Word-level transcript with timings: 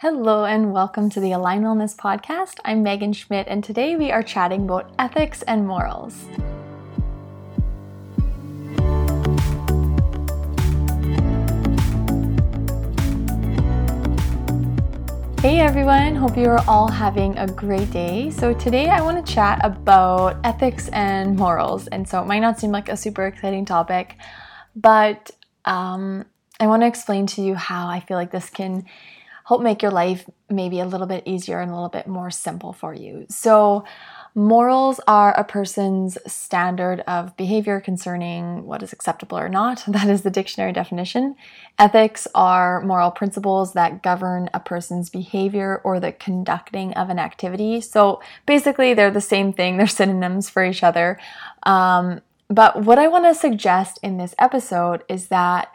Hello 0.00 0.44
and 0.44 0.72
welcome 0.72 1.10
to 1.10 1.18
the 1.18 1.32
Align 1.32 1.62
Wellness 1.62 1.96
Podcast. 1.96 2.60
I'm 2.64 2.84
Megan 2.84 3.12
Schmidt, 3.12 3.48
and 3.48 3.64
today 3.64 3.96
we 3.96 4.12
are 4.12 4.22
chatting 4.22 4.62
about 4.62 4.92
ethics 4.96 5.42
and 5.42 5.66
morals. 5.66 6.14
Hey 15.42 15.58
everyone, 15.58 16.14
hope 16.14 16.36
you 16.36 16.44
are 16.44 16.62
all 16.68 16.86
having 16.86 17.36
a 17.36 17.48
great 17.48 17.90
day. 17.90 18.30
So, 18.30 18.54
today 18.54 18.86
I 18.90 19.00
want 19.00 19.26
to 19.26 19.32
chat 19.32 19.58
about 19.64 20.36
ethics 20.44 20.88
and 20.90 21.36
morals. 21.36 21.88
And 21.88 22.08
so, 22.08 22.22
it 22.22 22.26
might 22.26 22.38
not 22.38 22.60
seem 22.60 22.70
like 22.70 22.88
a 22.88 22.96
super 22.96 23.26
exciting 23.26 23.64
topic, 23.64 24.14
but 24.76 25.32
um, 25.64 26.24
I 26.60 26.68
want 26.68 26.82
to 26.82 26.86
explain 26.86 27.26
to 27.26 27.42
you 27.42 27.56
how 27.56 27.88
I 27.88 27.98
feel 27.98 28.16
like 28.16 28.30
this 28.30 28.48
can 28.48 28.86
help 29.48 29.62
make 29.62 29.80
your 29.80 29.90
life 29.90 30.28
maybe 30.50 30.78
a 30.78 30.84
little 30.84 31.06
bit 31.06 31.22
easier 31.26 31.58
and 31.58 31.70
a 31.70 31.74
little 31.74 31.88
bit 31.88 32.06
more 32.06 32.30
simple 32.30 32.74
for 32.74 32.92
you. 32.92 33.24
So, 33.30 33.82
morals 34.34 35.00
are 35.08 35.32
a 35.36 35.42
person's 35.42 36.18
standard 36.26 37.00
of 37.08 37.34
behavior 37.36 37.80
concerning 37.80 38.66
what 38.66 38.82
is 38.82 38.92
acceptable 38.92 39.38
or 39.38 39.48
not. 39.48 39.84
That 39.88 40.10
is 40.10 40.20
the 40.20 40.30
dictionary 40.30 40.72
definition. 40.72 41.34
Ethics 41.78 42.28
are 42.34 42.82
moral 42.82 43.10
principles 43.10 43.72
that 43.72 44.02
govern 44.02 44.50
a 44.52 44.60
person's 44.60 45.08
behavior 45.08 45.80
or 45.82 45.98
the 45.98 46.12
conducting 46.12 46.92
of 46.92 47.08
an 47.08 47.18
activity. 47.18 47.80
So, 47.80 48.20
basically, 48.44 48.92
they're 48.92 49.10
the 49.10 49.22
same 49.22 49.54
thing, 49.54 49.76
they're 49.78 49.86
synonyms 49.86 50.50
for 50.50 50.62
each 50.62 50.82
other. 50.82 51.18
Um, 51.62 52.20
but 52.48 52.82
what 52.84 52.98
I 52.98 53.08
want 53.08 53.24
to 53.24 53.34
suggest 53.34 53.98
in 54.02 54.18
this 54.18 54.34
episode 54.38 55.04
is 55.08 55.28
that 55.28 55.72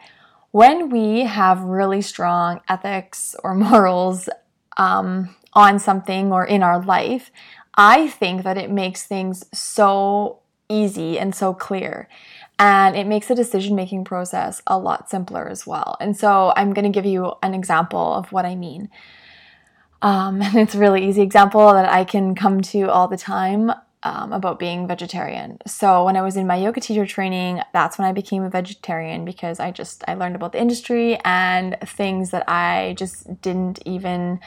when 0.54 0.88
we 0.88 1.22
have 1.22 1.62
really 1.62 2.00
strong 2.00 2.60
ethics 2.68 3.34
or 3.42 3.54
morals 3.56 4.28
um, 4.76 5.34
on 5.52 5.80
something 5.80 6.30
or 6.30 6.44
in 6.44 6.62
our 6.62 6.80
life, 6.80 7.32
I 7.74 8.06
think 8.06 8.44
that 8.44 8.56
it 8.56 8.70
makes 8.70 9.02
things 9.02 9.44
so 9.52 10.38
easy 10.68 11.18
and 11.18 11.34
so 11.34 11.54
clear. 11.54 12.08
And 12.56 12.94
it 12.94 13.08
makes 13.08 13.26
the 13.26 13.34
decision 13.34 13.74
making 13.74 14.04
process 14.04 14.62
a 14.68 14.78
lot 14.78 15.10
simpler 15.10 15.48
as 15.48 15.66
well. 15.66 15.96
And 15.98 16.16
so 16.16 16.52
I'm 16.54 16.72
going 16.72 16.84
to 16.84 16.96
give 16.96 17.04
you 17.04 17.32
an 17.42 17.52
example 17.52 18.14
of 18.14 18.30
what 18.30 18.44
I 18.44 18.54
mean. 18.54 18.90
Um, 20.02 20.40
and 20.42 20.54
it's 20.54 20.76
a 20.76 20.78
really 20.78 21.04
easy 21.04 21.22
example 21.22 21.72
that 21.72 21.92
I 21.92 22.04
can 22.04 22.36
come 22.36 22.60
to 22.60 22.82
all 22.82 23.08
the 23.08 23.16
time 23.16 23.72
um, 24.04 24.32
about 24.32 24.58
being 24.58 24.86
vegetarian. 24.86 25.58
So 25.66 26.04
when 26.04 26.16
I 26.16 26.22
was 26.22 26.36
in 26.36 26.46
my 26.46 26.56
yoga 26.56 26.80
teacher 26.80 27.06
training, 27.06 27.60
that's 27.72 27.98
when 27.98 28.06
I 28.06 28.12
became 28.12 28.44
a 28.44 28.50
vegetarian 28.50 29.24
because 29.24 29.58
I 29.58 29.70
just 29.70 30.04
I 30.06 30.14
learned 30.14 30.36
about 30.36 30.52
the 30.52 30.60
industry 30.60 31.18
and 31.24 31.76
things 31.84 32.30
that 32.30 32.48
I 32.48 32.94
just 32.98 33.40
didn't 33.40 33.80
even 33.86 34.40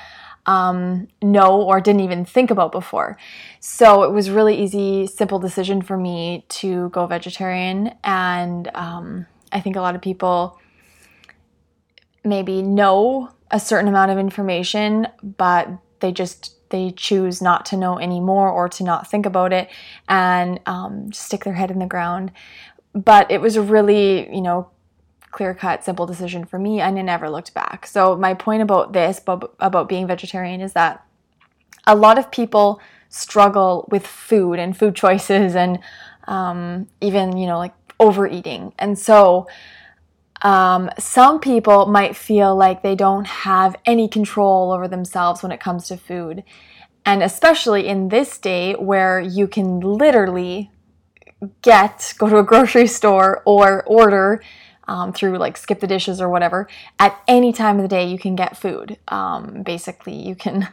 um, 0.45 1.08
know 1.22 1.61
or 1.61 1.81
didn't 1.81 2.02
even 2.02 2.23
think 2.23 2.52
about 2.52 2.72
before. 2.72 3.17
So 3.59 4.03
it 4.03 4.11
was 4.11 4.30
really 4.30 4.55
easy, 4.61 5.08
simple 5.08 5.39
decision 5.39 5.81
for 5.81 5.97
me 5.97 6.45
to 6.50 6.89
go 6.89 7.05
vegetarian, 7.08 7.94
and 8.03 8.69
um, 8.75 9.25
I 9.52 9.59
think 9.59 9.75
a 9.75 9.81
lot 9.81 9.95
of 9.95 10.02
people 10.02 10.59
maybe 12.23 12.61
know 12.61 13.30
a 13.50 13.59
certain 13.59 13.88
amount 13.88 14.11
of 14.11 14.17
information, 14.17 15.08
but 15.23 15.69
they 16.00 16.11
just 16.11 16.56
they 16.69 16.91
choose 16.91 17.41
not 17.41 17.65
to 17.67 17.77
know 17.77 17.99
anymore 17.99 18.49
or 18.49 18.69
to 18.69 18.83
not 18.83 19.09
think 19.09 19.25
about 19.25 19.53
it 19.53 19.69
and 20.07 20.59
um, 20.65 21.11
stick 21.13 21.43
their 21.43 21.53
head 21.53 21.71
in 21.71 21.79
the 21.79 21.85
ground. 21.85 22.31
But 22.93 23.29
it 23.31 23.41
was 23.41 23.55
a 23.55 23.61
really, 23.61 24.33
you 24.33 24.41
know, 24.41 24.69
clear 25.31 25.53
cut, 25.53 25.83
simple 25.83 26.05
decision 26.05 26.45
for 26.45 26.57
me, 26.57 26.79
and 26.81 26.97
I 26.97 27.01
never 27.01 27.29
looked 27.29 27.53
back. 27.53 27.85
So, 27.85 28.15
my 28.15 28.33
point 28.33 28.61
about 28.61 28.93
this, 28.93 29.21
about 29.27 29.89
being 29.89 30.07
vegetarian, 30.07 30.61
is 30.61 30.73
that 30.73 31.05
a 31.85 31.95
lot 31.95 32.17
of 32.17 32.31
people 32.31 32.81
struggle 33.09 33.88
with 33.91 34.05
food 34.05 34.59
and 34.59 34.75
food 34.75 34.95
choices 35.03 35.55
and 35.55 35.79
um, 36.27 36.88
even, 37.01 37.38
you 37.38 37.47
know, 37.47 37.57
like 37.57 37.73
overeating. 38.00 38.73
And 38.79 38.97
so, 38.97 39.47
um, 40.42 40.90
some 41.00 41.40
people 41.40 41.88
might 41.88 42.16
feel 42.16 42.56
like 42.56 42.84
they 42.84 42.96
don't 42.96 43.28
have 43.28 43.75
any 43.86 44.08
control 44.08 44.72
over 44.72 44.88
themselves 44.88 45.42
when 45.42 45.52
it 45.52 45.59
comes 45.59 45.88
to 45.88 45.98
food. 45.98 46.44
And 47.06 47.24
especially 47.24 47.88
in 47.88 48.09
this 48.09 48.38
day 48.38 48.74
where 48.74 49.20
you 49.20 49.48
can 49.48 49.80
literally 49.80 50.72
get, 51.62 52.14
go 52.18 52.28
to 52.30 52.38
a 52.38 52.44
grocery 52.44 52.88
store 52.88 53.42
or 53.46 53.84
order 53.86 54.44
um, 54.88 55.14
through 55.14 55.38
like 55.38 55.58
skip 55.58 55.80
the 55.80 55.88
dishes 55.88 56.20
or 56.22 56.30
whatever, 56.30 56.68
at 57.00 57.18
any 57.28 57.54
time 57.54 57.78
of 57.78 57.84
the 57.84 57.88
day 57.88 58.06
you 58.08 58.19
can 58.19 58.36
get 58.36 58.58
food. 58.58 58.98
Um, 59.08 59.64
basically, 59.64 60.16
you 60.16 60.36
can, 60.36 60.68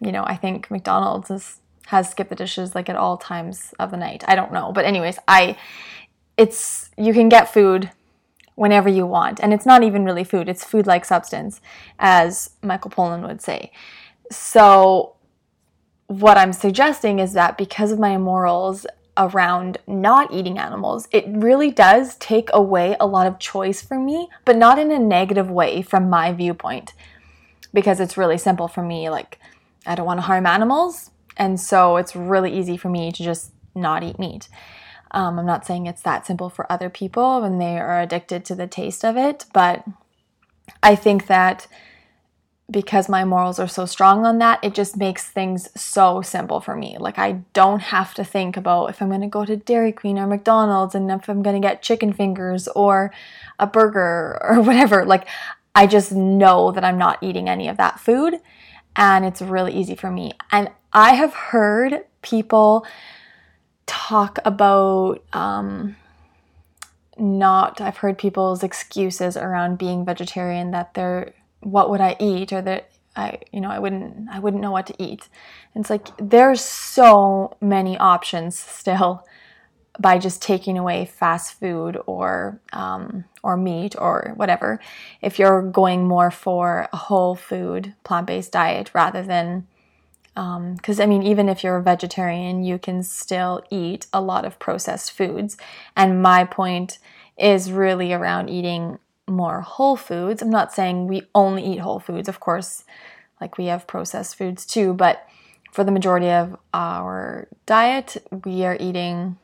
you 0.00 0.12
know, 0.12 0.24
I 0.24 0.36
think 0.36 0.70
McDonald's 0.70 1.30
is, 1.30 1.60
has 1.86 2.10
skip 2.10 2.28
the 2.28 2.34
dishes 2.34 2.74
like 2.74 2.88
at 2.88 2.96
all 2.96 3.16
times 3.16 3.74
of 3.78 3.90
the 3.90 3.96
night. 3.96 4.24
I 4.26 4.34
don't 4.34 4.52
know. 4.52 4.72
But, 4.72 4.84
anyways, 4.84 5.18
I, 5.28 5.56
it's, 6.36 6.90
you 6.96 7.12
can 7.12 7.28
get 7.28 7.52
food 7.52 7.90
whenever 8.54 8.88
you 8.88 9.06
want. 9.06 9.40
And 9.40 9.52
it's 9.52 9.66
not 9.66 9.82
even 9.82 10.04
really 10.04 10.24
food, 10.24 10.48
it's 10.48 10.64
food 10.64 10.86
like 10.86 11.04
substance, 11.04 11.60
as 11.98 12.50
Michael 12.62 12.90
Pollan 12.90 13.26
would 13.26 13.40
say. 13.40 13.72
So, 14.30 15.16
what 16.06 16.36
I'm 16.36 16.52
suggesting 16.52 17.18
is 17.18 17.32
that 17.32 17.56
because 17.56 17.90
of 17.90 17.98
my 17.98 18.18
morals 18.18 18.86
around 19.16 19.78
not 19.86 20.32
eating 20.32 20.58
animals, 20.58 21.08
it 21.10 21.24
really 21.26 21.70
does 21.70 22.16
take 22.16 22.50
away 22.52 22.96
a 23.00 23.06
lot 23.06 23.26
of 23.26 23.38
choice 23.38 23.80
for 23.82 23.98
me, 23.98 24.28
but 24.44 24.56
not 24.56 24.78
in 24.78 24.90
a 24.90 24.98
negative 24.98 25.50
way 25.50 25.82
from 25.82 26.10
my 26.10 26.32
viewpoint. 26.32 26.92
Because 27.72 28.00
it's 28.00 28.18
really 28.18 28.36
simple 28.36 28.68
for 28.68 28.82
me. 28.82 29.08
Like, 29.08 29.38
I 29.86 29.94
don't 29.94 30.06
want 30.06 30.18
to 30.18 30.22
harm 30.22 30.46
animals. 30.46 31.10
And 31.36 31.58
so 31.58 31.96
it's 31.96 32.14
really 32.14 32.56
easy 32.56 32.76
for 32.76 32.90
me 32.90 33.10
to 33.12 33.22
just 33.22 33.52
not 33.74 34.02
eat 34.02 34.18
meat. 34.18 34.48
Um, 35.12 35.38
I'm 35.38 35.46
not 35.46 35.66
saying 35.66 35.86
it's 35.86 36.02
that 36.02 36.26
simple 36.26 36.48
for 36.48 36.70
other 36.72 36.88
people 36.88 37.42
when 37.42 37.58
they 37.58 37.78
are 37.78 38.00
addicted 38.00 38.44
to 38.46 38.54
the 38.54 38.66
taste 38.66 39.04
of 39.04 39.16
it, 39.16 39.44
but 39.52 39.84
I 40.82 40.94
think 40.94 41.26
that 41.26 41.66
because 42.70 43.08
my 43.08 43.24
morals 43.24 43.58
are 43.58 43.68
so 43.68 43.84
strong 43.84 44.24
on 44.24 44.38
that, 44.38 44.58
it 44.62 44.74
just 44.74 44.96
makes 44.96 45.28
things 45.28 45.68
so 45.78 46.22
simple 46.22 46.60
for 46.60 46.74
me. 46.74 46.96
Like, 46.98 47.18
I 47.18 47.42
don't 47.52 47.80
have 47.80 48.14
to 48.14 48.24
think 48.24 48.56
about 48.56 48.86
if 48.86 49.02
I'm 49.02 49.08
going 49.08 49.20
to 49.20 49.26
go 49.26 49.44
to 49.44 49.56
Dairy 49.56 49.92
Queen 49.92 50.18
or 50.18 50.26
McDonald's 50.26 50.94
and 50.94 51.10
if 51.10 51.28
I'm 51.28 51.42
going 51.42 51.60
to 51.60 51.66
get 51.66 51.82
chicken 51.82 52.12
fingers 52.14 52.68
or 52.68 53.12
a 53.58 53.66
burger 53.66 54.38
or 54.42 54.62
whatever. 54.62 55.04
Like, 55.04 55.28
I 55.74 55.86
just 55.86 56.12
know 56.12 56.70
that 56.72 56.84
I'm 56.84 56.98
not 56.98 57.22
eating 57.22 57.48
any 57.48 57.68
of 57.68 57.76
that 57.76 58.00
food, 58.00 58.36
and 58.96 59.24
it's 59.24 59.42
really 59.42 59.74
easy 59.74 59.94
for 59.94 60.10
me. 60.10 60.32
And 60.50 60.70
I 60.92 61.14
have 61.14 61.34
heard 61.34 62.04
people 62.22 62.86
talk 63.92 64.38
about 64.46 65.22
um, 65.34 65.94
not 67.18 67.78
i've 67.78 67.98
heard 67.98 68.16
people's 68.16 68.62
excuses 68.62 69.36
around 69.36 69.76
being 69.76 70.02
vegetarian 70.02 70.70
that 70.70 70.94
they're 70.94 71.34
what 71.60 71.90
would 71.90 72.00
i 72.00 72.16
eat 72.18 72.54
or 72.54 72.62
that 72.62 72.90
i 73.16 73.38
you 73.52 73.60
know 73.60 73.68
i 73.68 73.78
wouldn't 73.78 74.28
i 74.30 74.38
wouldn't 74.38 74.62
know 74.62 74.70
what 74.70 74.86
to 74.86 74.94
eat. 74.98 75.28
And 75.74 75.82
it's 75.82 75.90
like 75.90 76.08
there's 76.16 76.62
so 76.62 77.56
many 77.60 77.98
options 77.98 78.58
still 78.58 79.26
by 79.98 80.18
just 80.18 80.40
taking 80.40 80.78
away 80.78 81.04
fast 81.04 81.52
food 81.60 81.98
or 82.06 82.60
um, 82.72 83.24
or 83.42 83.58
meat 83.58 83.94
or 83.98 84.32
whatever. 84.36 84.80
If 85.20 85.38
you're 85.38 85.62
going 85.62 86.08
more 86.08 86.30
for 86.30 86.88
a 86.92 86.96
whole 86.96 87.34
food 87.34 87.94
plant-based 88.04 88.52
diet 88.52 88.90
rather 88.94 89.22
than 89.22 89.66
because 90.34 91.00
um, 91.00 91.02
I 91.02 91.06
mean, 91.06 91.22
even 91.22 91.48
if 91.48 91.62
you're 91.62 91.76
a 91.76 91.82
vegetarian, 91.82 92.64
you 92.64 92.78
can 92.78 93.02
still 93.02 93.62
eat 93.70 94.06
a 94.12 94.20
lot 94.20 94.44
of 94.44 94.58
processed 94.58 95.12
foods. 95.12 95.56
And 95.94 96.22
my 96.22 96.44
point 96.44 96.98
is 97.36 97.70
really 97.70 98.12
around 98.12 98.48
eating 98.48 98.98
more 99.26 99.60
whole 99.60 99.96
foods. 99.96 100.42
I'm 100.42 100.50
not 100.50 100.72
saying 100.72 101.06
we 101.06 101.22
only 101.34 101.64
eat 101.64 101.80
whole 101.80 102.00
foods, 102.00 102.28
of 102.28 102.40
course, 102.40 102.84
like 103.40 103.58
we 103.58 103.66
have 103.66 103.86
processed 103.86 104.36
foods 104.36 104.64
too, 104.64 104.94
but 104.94 105.26
for 105.70 105.84
the 105.84 105.90
majority 105.90 106.30
of 106.30 106.56
our 106.74 107.48
diet, 107.66 108.16
we 108.44 108.64
are 108.64 108.76
eating 108.78 109.38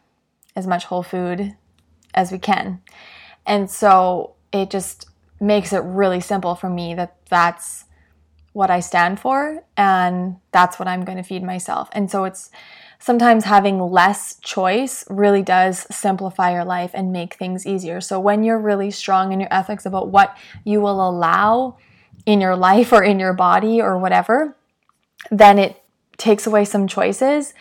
as 0.55 0.67
much 0.67 0.85
whole 0.85 1.03
food 1.03 1.55
as 2.15 2.31
we 2.31 2.39
can. 2.39 2.81
And 3.47 3.71
so 3.71 4.35
it 4.53 4.71
just 4.71 5.09
makes 5.41 5.73
it 5.73 5.83
really 5.83 6.21
simple 6.21 6.55
for 6.55 6.69
me 6.69 6.95
that 6.95 7.17
that's 7.29 7.85
what 8.59 8.73
I 8.73 8.81
stand 8.81 9.21
for 9.21 9.63
and 9.77 10.35
that's 10.51 10.81
what 10.81 10.89
I'm 10.89 11.05
going 11.05 11.17
to 11.17 11.23
feed 11.23 11.45
myself. 11.45 11.89
And 11.93 12.11
so 12.11 12.25
it's 12.25 12.51
sometimes 12.99 13.45
having 13.45 13.79
less 13.79 14.35
choice 14.41 15.05
really 15.09 15.43
does 15.43 15.87
simplify 15.95 16.53
your 16.53 16.65
life 16.65 16.91
and 16.93 17.13
make 17.13 17.35
things 17.35 17.69
easier. 17.69 18.01
So 18.01 18.19
when 18.19 18.43
you're 18.43 18.59
really 18.59 18.91
strong 18.91 19.33
in 19.33 19.39
your 19.39 19.49
ethics 19.53 19.87
about 19.87 20.09
what 20.09 20.37
you 20.65 20.81
will 20.81 21.09
allow 21.09 21.77
in 22.27 22.41
your 22.41 22.57
life 22.57 22.93
or 22.93 23.05
in 23.05 23.21
your 23.21 23.33
body 23.33 23.81
or 23.81 23.97
whatever, 23.97 24.57
then 25.31 25.61
it 25.61 25.81
takes 26.17 26.45
away 26.45 26.65
some 26.65 26.89
choices, 26.89 27.55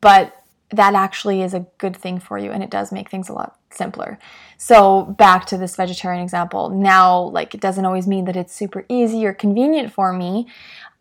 but 0.00 0.40
that 0.70 0.94
actually 0.94 1.42
is 1.42 1.54
a 1.54 1.66
good 1.78 1.96
thing 1.96 2.18
for 2.18 2.38
you 2.38 2.50
and 2.50 2.62
it 2.62 2.70
does 2.70 2.92
make 2.92 3.10
things 3.10 3.28
a 3.28 3.32
lot 3.32 3.56
simpler. 3.70 4.18
So, 4.56 5.04
back 5.04 5.46
to 5.46 5.56
this 5.56 5.76
vegetarian 5.76 6.22
example. 6.22 6.68
Now, 6.70 7.20
like, 7.20 7.54
it 7.54 7.60
doesn't 7.60 7.84
always 7.84 8.06
mean 8.06 8.24
that 8.26 8.36
it's 8.36 8.54
super 8.54 8.84
easy 8.88 9.24
or 9.24 9.32
convenient 9.32 9.92
for 9.92 10.12
me. 10.12 10.46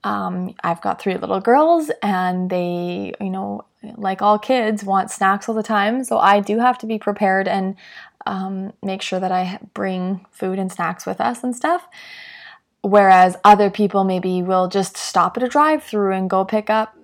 Um, 0.04 0.56
I've 0.64 0.82
got 0.82 1.02
three 1.02 1.18
little 1.18 1.42
girls 1.42 1.92
and 2.02 2.50
they, 2.50 3.14
you 3.20 3.30
know, 3.30 3.66
like 3.96 4.22
all 4.22 4.40
kids, 4.40 4.84
want 4.84 5.12
snacks 5.12 5.50
all 5.50 5.56
the 5.56 5.64
time. 5.64 6.04
So, 6.04 6.18
I 6.18 6.40
do 6.40 6.60
have 6.60 6.78
to 6.80 6.86
be 6.86 6.98
prepared 7.00 7.48
and 7.48 7.76
um, 8.26 8.74
make 8.84 9.02
sure 9.02 9.20
that 9.20 9.32
I 9.32 9.60
bring 9.74 10.26
food 10.32 10.60
and 10.60 10.72
snacks 10.72 11.06
with 11.06 11.20
us 11.20 11.44
and 11.44 11.56
stuff. 11.56 11.88
Whereas 12.82 13.36
other 13.44 13.70
people 13.70 14.04
maybe 14.04 14.42
will 14.42 14.68
just 14.68 14.96
stop 14.96 15.36
at 15.36 15.44
a 15.44 15.48
drive 15.48 15.84
through 15.84 16.14
and 16.14 16.30
go 16.30 16.46
pick 16.46 16.70
up 16.70 16.97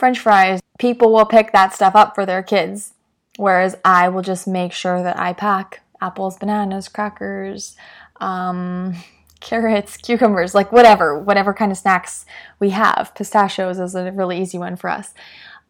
french 0.00 0.18
fries. 0.18 0.60
People 0.78 1.12
will 1.12 1.26
pick 1.26 1.52
that 1.52 1.72
stuff 1.72 1.94
up 1.94 2.14
for 2.14 2.26
their 2.26 2.42
kids. 2.42 2.94
Whereas 3.36 3.76
I 3.84 4.08
will 4.08 4.22
just 4.22 4.48
make 4.48 4.72
sure 4.72 5.02
that 5.02 5.18
I 5.18 5.32
pack 5.32 5.82
apples, 6.00 6.36
bananas, 6.36 6.88
crackers, 6.88 7.76
um, 8.20 8.96
carrots, 9.40 9.96
cucumbers, 9.96 10.54
like 10.54 10.72
whatever, 10.72 11.18
whatever 11.18 11.54
kind 11.54 11.72
of 11.72 11.78
snacks 11.78 12.26
we 12.58 12.70
have. 12.70 13.14
Pistachios 13.14 13.78
is 13.78 13.94
a 13.94 14.12
really 14.12 14.40
easy 14.40 14.58
one 14.58 14.76
for 14.76 14.90
us. 14.90 15.14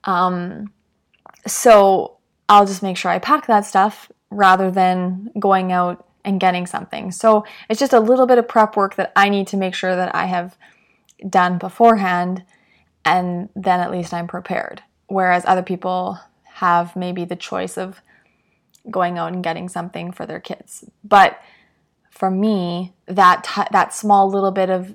Um, 0.05 0.73
so 1.47 2.17
I'll 2.49 2.67
just 2.67 2.83
make 2.83 2.97
sure 2.97 3.11
I 3.11 3.21
pack 3.21 3.47
that 3.47 3.65
stuff 3.65 4.11
rather 4.31 4.71
than 4.71 5.31
going 5.39 5.71
out 5.71 6.07
and 6.25 6.41
getting 6.41 6.67
something. 6.67 7.13
So 7.13 7.45
it's 7.69 7.79
just 7.81 7.93
a 7.93 8.01
little 8.01 8.27
bit 8.27 8.39
of 8.39 8.49
prep 8.49 8.77
work 8.77 8.97
that 8.97 9.13
I 9.15 9.29
need 9.29 9.47
to 9.49 9.57
make 9.57 9.75
sure 9.75 9.95
that 9.95 10.15
I 10.15 10.27
have 10.27 10.57
done 11.29 11.59
beforehand, 11.59 12.45
and 13.05 13.49
then 13.55 13.81
at 13.81 13.91
least 13.91 14.13
I'm 14.13 14.27
prepared. 14.27 14.83
Whereas 15.07 15.45
other 15.47 15.63
people 15.63 16.19
have 16.45 16.95
maybe 16.95 17.25
the 17.25 17.37
choice 17.37 17.77
of 17.77 18.01
going 18.91 19.19
out 19.19 19.33
and 19.33 19.43
getting 19.43 19.69
something 19.69 20.13
for 20.13 20.27
their 20.27 20.41
kids. 20.41 20.85
But 21.05 21.41
for 22.11 22.31
me, 22.31 22.95
that 23.07 23.45
t- 23.45 23.71
that 23.71 23.95
small 23.95 24.31
little 24.31 24.51
bit 24.51 24.71
of 24.71 24.95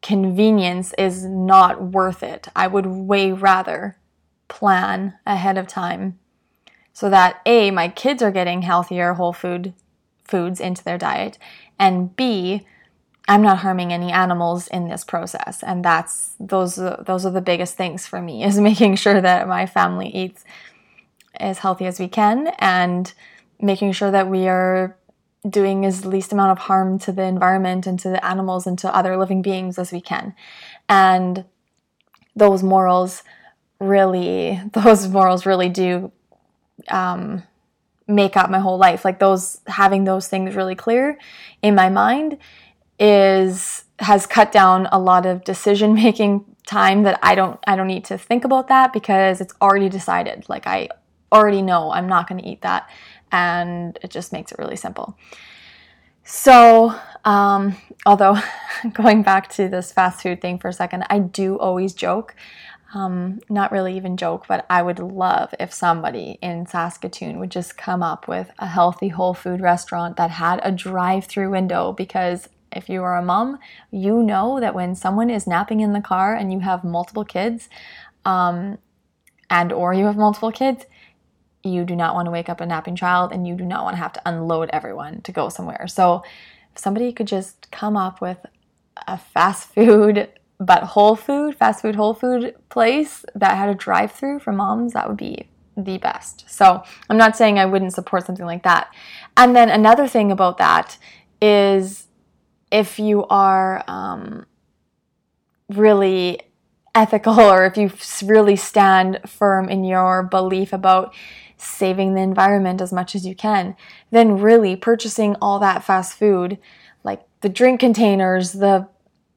convenience 0.00 0.92
is 0.98 1.24
not 1.24 1.82
worth 1.82 2.22
it. 2.22 2.48
I 2.54 2.66
would 2.66 2.86
way 2.86 3.32
rather 3.32 3.96
plan 4.48 5.14
ahead 5.26 5.56
of 5.56 5.66
time 5.66 6.18
so 6.92 7.08
that 7.08 7.40
A, 7.46 7.70
my 7.70 7.88
kids 7.88 8.22
are 8.22 8.30
getting 8.30 8.62
healthier 8.62 9.14
whole 9.14 9.32
food 9.32 9.72
foods 10.24 10.60
into 10.60 10.84
their 10.84 10.98
diet, 10.98 11.38
and 11.78 12.14
B, 12.16 12.66
I'm 13.28 13.42
not 13.42 13.58
harming 13.58 13.92
any 13.92 14.10
animals 14.10 14.68
in 14.68 14.88
this 14.88 15.04
process. 15.04 15.62
And 15.62 15.84
that's 15.84 16.34
those 16.40 16.76
those 16.76 17.24
are 17.24 17.30
the 17.30 17.40
biggest 17.40 17.74
things 17.76 18.06
for 18.06 18.20
me 18.20 18.44
is 18.48 18.58
making 18.58 18.96
sure 18.96 19.20
that 19.20 19.48
my 19.48 19.66
family 19.66 20.08
eats 20.08 20.44
as 21.34 21.58
healthy 21.58 21.86
as 21.86 21.98
we 21.98 22.08
can 22.08 22.48
and 22.58 23.12
making 23.60 23.92
sure 23.92 24.10
that 24.10 24.28
we 24.28 24.48
are 24.48 24.96
doing 25.48 25.84
as 25.84 26.06
least 26.06 26.32
amount 26.32 26.52
of 26.52 26.58
harm 26.58 26.98
to 26.98 27.10
the 27.10 27.22
environment 27.22 27.86
and 27.86 27.98
to 27.98 28.08
the 28.08 28.24
animals 28.24 28.66
and 28.66 28.78
to 28.78 28.94
other 28.94 29.16
living 29.16 29.42
beings 29.42 29.78
as 29.78 29.90
we 29.90 30.00
can. 30.00 30.34
And 30.88 31.44
those 32.36 32.62
morals 32.62 33.22
really 33.80 34.60
those 34.72 35.08
morals 35.08 35.46
really 35.46 35.68
do 35.68 36.12
um, 36.88 37.42
make 38.06 38.36
up 38.36 38.50
my 38.50 38.58
whole 38.58 38.78
life. 38.78 39.04
Like 39.04 39.18
those 39.18 39.60
having 39.66 40.04
those 40.04 40.28
things 40.28 40.54
really 40.54 40.74
clear 40.74 41.18
in 41.62 41.74
my 41.74 41.88
mind 41.88 42.38
is 42.98 43.84
has 43.98 44.26
cut 44.26 44.52
down 44.52 44.88
a 44.90 44.98
lot 44.98 45.26
of 45.26 45.44
decision 45.44 45.94
making 45.94 46.44
time 46.66 47.02
that 47.02 47.18
I 47.22 47.34
don't 47.34 47.58
I 47.66 47.76
don't 47.76 47.86
need 47.86 48.04
to 48.06 48.18
think 48.18 48.44
about 48.44 48.68
that 48.68 48.92
because 48.92 49.40
it's 49.40 49.54
already 49.60 49.88
decided. 49.88 50.48
Like 50.48 50.66
I 50.66 50.88
already 51.30 51.62
know 51.62 51.90
I'm 51.90 52.08
not 52.08 52.28
going 52.28 52.40
to 52.40 52.48
eat 52.48 52.62
that 52.62 52.88
and 53.30 53.98
it 54.02 54.10
just 54.10 54.32
makes 54.32 54.52
it 54.52 54.58
really 54.58 54.76
simple. 54.76 55.16
So, 56.24 56.94
um, 57.24 57.76
although 58.06 58.38
going 58.92 59.22
back 59.22 59.48
to 59.54 59.68
this 59.68 59.90
fast 59.90 60.22
food 60.22 60.40
thing 60.40 60.58
for 60.58 60.68
a 60.68 60.72
second, 60.72 61.04
I 61.08 61.18
do 61.18 61.58
always 61.58 61.94
joke 61.94 62.36
um, 62.94 63.40
not 63.48 63.72
really 63.72 63.96
even 63.96 64.16
joke, 64.16 64.46
but 64.46 64.66
I 64.68 64.82
would 64.82 64.98
love 64.98 65.54
if 65.58 65.72
somebody 65.72 66.38
in 66.42 66.66
Saskatoon 66.66 67.38
would 67.38 67.50
just 67.50 67.76
come 67.76 68.02
up 68.02 68.28
with 68.28 68.50
a 68.58 68.66
healthy 68.66 69.08
whole 69.08 69.34
food 69.34 69.60
restaurant 69.60 70.16
that 70.16 70.30
had 70.30 70.60
a 70.62 70.72
drive 70.72 71.24
through 71.24 71.50
window 71.50 71.92
because 71.92 72.48
if 72.76 72.88
you 72.88 73.02
are 73.02 73.16
a 73.16 73.22
mom, 73.22 73.58
you 73.90 74.22
know 74.22 74.60
that 74.60 74.74
when 74.74 74.94
someone 74.94 75.30
is 75.30 75.46
napping 75.46 75.80
in 75.80 75.92
the 75.92 76.00
car 76.00 76.34
and 76.34 76.52
you 76.52 76.60
have 76.60 76.84
multiple 76.84 77.24
kids, 77.24 77.68
um, 78.24 78.78
and 79.50 79.72
or 79.72 79.92
you 79.92 80.06
have 80.06 80.16
multiple 80.16 80.50
kids, 80.52 80.86
you 81.62 81.84
do 81.84 81.94
not 81.94 82.14
want 82.14 82.26
to 82.26 82.30
wake 82.30 82.48
up 82.48 82.60
a 82.60 82.66
napping 82.66 82.96
child 82.96 83.32
and 83.32 83.46
you 83.46 83.54
do 83.54 83.64
not 83.64 83.84
want 83.84 83.94
to 83.94 84.02
have 84.02 84.12
to 84.12 84.22
unload 84.26 84.70
everyone 84.72 85.20
to 85.22 85.32
go 85.32 85.48
somewhere. 85.48 85.86
So 85.86 86.22
if 86.74 86.78
somebody 86.78 87.12
could 87.12 87.26
just 87.26 87.70
come 87.70 87.96
up 87.96 88.20
with 88.20 88.38
a 89.06 89.18
fast 89.18 89.68
food 89.68 90.28
but 90.60 90.84
whole 90.84 91.16
food, 91.16 91.56
fast 91.56 91.82
food, 91.82 91.96
whole 91.96 92.14
food 92.14 92.54
place 92.68 93.24
that 93.34 93.56
had 93.56 93.68
a 93.68 93.74
drive 93.74 94.12
through 94.12 94.38
for 94.38 94.52
moms, 94.52 94.92
that 94.92 95.08
would 95.08 95.16
be 95.16 95.48
the 95.76 95.98
best. 95.98 96.44
So 96.48 96.84
I'm 97.10 97.16
not 97.16 97.36
saying 97.36 97.58
I 97.58 97.66
wouldn't 97.66 97.94
support 97.94 98.26
something 98.26 98.46
like 98.46 98.62
that. 98.62 98.92
And 99.36 99.56
then 99.56 99.68
another 99.70 100.06
thing 100.06 100.30
about 100.30 100.58
that 100.58 100.98
is 101.40 102.01
if 102.72 102.98
you 102.98 103.24
are 103.26 103.84
um, 103.86 104.46
really 105.68 106.40
ethical 106.94 107.38
or 107.38 107.66
if 107.66 107.76
you 107.76 107.92
really 108.26 108.56
stand 108.56 109.20
firm 109.26 109.68
in 109.68 109.84
your 109.84 110.22
belief 110.22 110.72
about 110.72 111.14
saving 111.58 112.14
the 112.14 112.20
environment 112.20 112.80
as 112.80 112.92
much 112.92 113.14
as 113.14 113.24
you 113.24 113.36
can, 113.36 113.76
then 114.10 114.40
really 114.40 114.74
purchasing 114.74 115.36
all 115.40 115.58
that 115.60 115.84
fast 115.84 116.18
food, 116.18 116.58
like 117.04 117.22
the 117.42 117.48
drink 117.48 117.78
containers, 117.78 118.52
the 118.52 118.88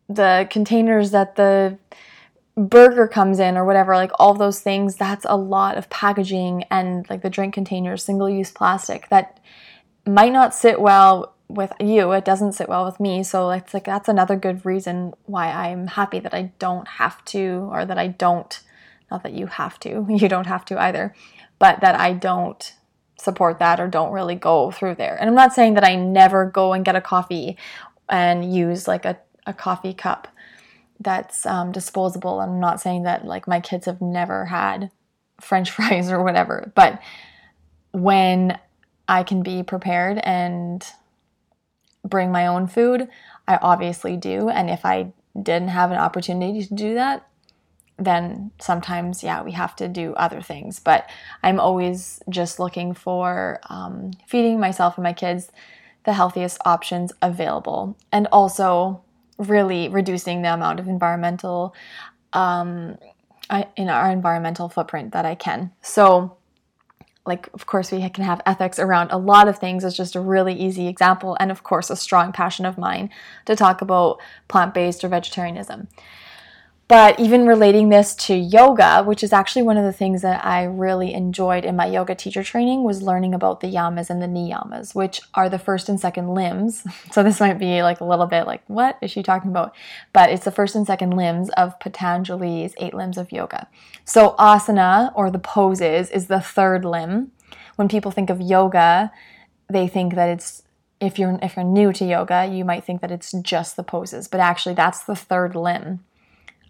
the 0.08 0.48
containers 0.52 1.12
that 1.12 1.36
the 1.36 1.78
burger 2.56 3.08
comes 3.08 3.40
in 3.40 3.58
or 3.58 3.66
whatever 3.66 3.96
like 3.96 4.12
all 4.20 4.34
those 4.34 4.62
things 4.62 4.96
that's 4.96 5.26
a 5.28 5.36
lot 5.36 5.78
of 5.78 5.90
packaging 5.90 6.64
and 6.70 7.10
like 7.10 7.22
the 7.22 7.30
drink 7.30 7.54
containers 7.54 8.04
single 8.04 8.30
use 8.30 8.52
plastic 8.52 9.10
that 9.10 9.40
might 10.08 10.32
not 10.32 10.54
sit 10.54 10.80
well 10.80 11.35
with 11.56 11.74
you 11.80 12.12
it 12.12 12.26
doesn't 12.26 12.54
sit 12.54 12.70
well 12.70 12.86
with 12.86 13.00
me 13.00 13.24
so 13.24 13.50
it's 13.50 13.74
like 13.74 13.86
that's 13.86 14.10
another 14.10 14.36
good 14.36 14.66
reason 14.66 15.14
why 15.26 15.50
i'm 15.52 15.88
happy 15.88 16.20
that 16.20 16.34
i 16.34 16.52
don't 16.60 16.88
have 16.88 17.24
to 17.26 17.68
or 17.72 17.86
that 17.86 17.98
i 17.98 18.08
don't 18.08 18.62
not 19.10 19.24
that 19.24 19.34
you 19.34 19.48
have 19.48 19.80
to 19.80 20.06
you 20.10 20.30
don't 20.30 20.48
have 20.48 20.66
to 20.66 20.80
either 20.82 21.14
but 21.60 21.82
that 21.82 22.00
i 22.00 22.14
don't 22.14 22.74
support 23.18 23.60
that 23.60 23.80
or 23.80 23.88
don't 23.88 24.12
really 24.12 24.36
go 24.36 24.72
through 24.72 24.94
there 24.94 25.16
and 25.20 25.30
i'm 25.30 25.36
not 25.36 25.54
saying 25.54 25.74
that 25.74 25.84
i 25.84 25.96
never 25.96 26.46
go 26.46 26.74
and 26.74 26.86
get 26.86 26.96
a 26.96 27.02
coffee 27.02 27.58
and 28.10 28.54
use 28.54 28.88
like 28.88 29.06
a 29.06 29.18
a 29.46 29.54
coffee 29.54 29.94
cup 29.94 30.28
that's 31.00 31.46
um, 31.46 31.72
disposable. 31.72 32.40
I'm 32.40 32.60
not 32.60 32.82
saying 32.82 33.04
that 33.04 33.26
like 33.26 33.48
my 33.48 33.60
kids 33.60 33.86
have 33.86 34.02
never 34.02 34.46
had 34.46 34.92
French 35.42 35.72
fries 35.72 36.12
or 36.12 36.24
whatever, 36.24 36.72
but 36.76 37.02
when 37.92 38.60
I 39.08 39.24
can 39.24 39.44
be 39.44 39.64
prepared 39.64 40.20
and 40.24 40.86
bring 42.06 42.32
my 42.32 42.48
own 42.48 42.68
food, 42.68 43.10
I 43.48 43.58
obviously 43.62 44.16
do. 44.16 44.50
And 44.50 44.70
if 44.70 44.86
I 44.86 45.12
didn't 45.42 45.70
have 45.70 45.92
an 45.92 45.98
opportunity 45.98 46.66
to 46.66 46.74
do 46.74 46.94
that, 46.94 47.28
then 47.98 48.52
sometimes, 48.60 49.24
yeah, 49.24 49.42
we 49.42 49.52
have 49.54 49.76
to 49.78 49.88
do 49.88 50.14
other 50.16 50.42
things. 50.42 50.80
But 50.80 51.10
I'm 51.44 51.60
always 51.60 52.22
just 52.30 52.60
looking 52.60 52.94
for 52.94 53.60
um, 53.70 54.12
feeding 54.28 54.60
myself 54.60 54.98
and 54.98 55.04
my 55.04 55.14
kids 55.14 55.52
the 56.04 56.14
healthiest 56.14 56.60
options 56.66 57.12
available. 57.22 57.98
And 58.12 58.28
also, 58.32 59.02
really 59.38 59.90
reducing 59.90 60.42
the 60.42 60.54
amount 60.54 60.80
of 60.80 60.88
environmental 60.88 61.76
um, 62.34 62.98
in 63.76 63.90
our 63.90 64.10
environmental 64.10 64.70
footprint 64.70 65.12
that 65.14 65.26
I 65.26 65.36
can. 65.36 65.72
So, 65.82 66.38
like, 67.26 67.50
of 67.54 67.66
course, 67.66 67.92
we 67.92 68.08
can 68.10 68.24
have 68.24 68.42
ethics 68.46 68.78
around 68.78 69.12
a 69.12 69.18
lot 69.18 69.48
of 69.48 69.58
things. 69.58 69.84
It's 69.84 69.98
just 69.98 70.16
a 70.16 70.22
really 70.22 70.54
easy 70.54 70.88
example, 70.88 71.36
and 71.40 71.52
of 71.52 71.64
course, 71.64 71.90
a 71.90 71.96
strong 71.96 72.32
passion 72.32 72.66
of 72.66 72.78
mine 72.78 73.10
to 73.46 73.56
talk 73.56 73.82
about 73.82 74.20
plant 74.48 74.74
based 74.74 75.04
or 75.04 75.08
vegetarianism. 75.08 75.88
But 76.88 77.20
even 77.20 77.48
relating 77.48 77.90
this 77.90 78.14
to 78.28 78.36
yoga, 78.36 79.02
which 79.02 79.24
is 79.24 79.34
actually 79.34 79.64
one 79.64 79.78
of 79.78 79.84
the 79.84 79.92
things 79.92 80.22
that 80.22 80.46
I 80.46 80.66
really 80.66 81.16
enjoyed 81.16 81.66
in 81.66 81.76
my 81.76 81.88
yoga 81.88 82.14
teacher 82.14 82.44
training, 82.44 82.84
was 82.84 83.02
learning 83.02 83.34
about 83.34 83.62
the 83.62 83.74
yamas 83.74 84.12
and 84.12 84.22
the 84.22 84.28
niyamas, 84.28 84.94
which 84.94 85.20
are 85.34 85.50
the 85.50 85.58
first 85.58 85.90
and 85.90 86.00
second 86.00 86.34
limbs. 86.34 86.84
So 87.12 87.24
this 87.24 87.40
might 87.40 87.58
be 87.60 87.82
like 87.82 88.02
a 88.02 88.06
little 88.06 88.26
bit 88.26 88.46
like, 88.46 88.62
what 88.68 88.98
is 89.02 89.10
she 89.10 89.24
talking 89.24 89.50
about? 89.50 89.74
But 90.12 90.30
it's 90.30 90.44
the 90.44 90.52
first 90.52 90.76
and 90.76 90.86
second 90.86 91.12
limbs 91.12 91.50
of 91.52 91.80
Patanjali's 91.80 92.74
eight 92.78 92.94
limbs 92.94 93.18
of 93.18 93.32
yoga. 93.32 93.68
So 94.04 94.36
asana 94.38 95.14
or 95.16 95.32
the 95.32 95.40
poses 95.40 96.10
is 96.10 96.28
the 96.28 96.42
third 96.42 96.84
limb. 96.84 97.32
When 97.78 97.88
people 97.88 98.12
think 98.12 98.30
of 98.30 98.42
yoga, 98.42 99.12
they 99.70 99.88
think 99.88 100.16
that 100.16 100.28
it's 100.28 100.64
if 101.00 101.18
you're 101.18 101.40
if 101.42 101.56
you're 101.56 101.64
new 101.64 101.94
to 101.94 102.06
yoga, 102.06 102.46
you 102.46 102.66
might 102.66 102.84
think 102.84 103.00
that 103.02 103.12
it's 103.12 103.32
just 103.32 103.78
the 103.78 103.84
poses, 103.84 104.28
but 104.28 104.40
actually 104.42 104.76
that's 104.76 105.04
the 105.04 105.16
third 105.16 105.56
limb 105.56 106.02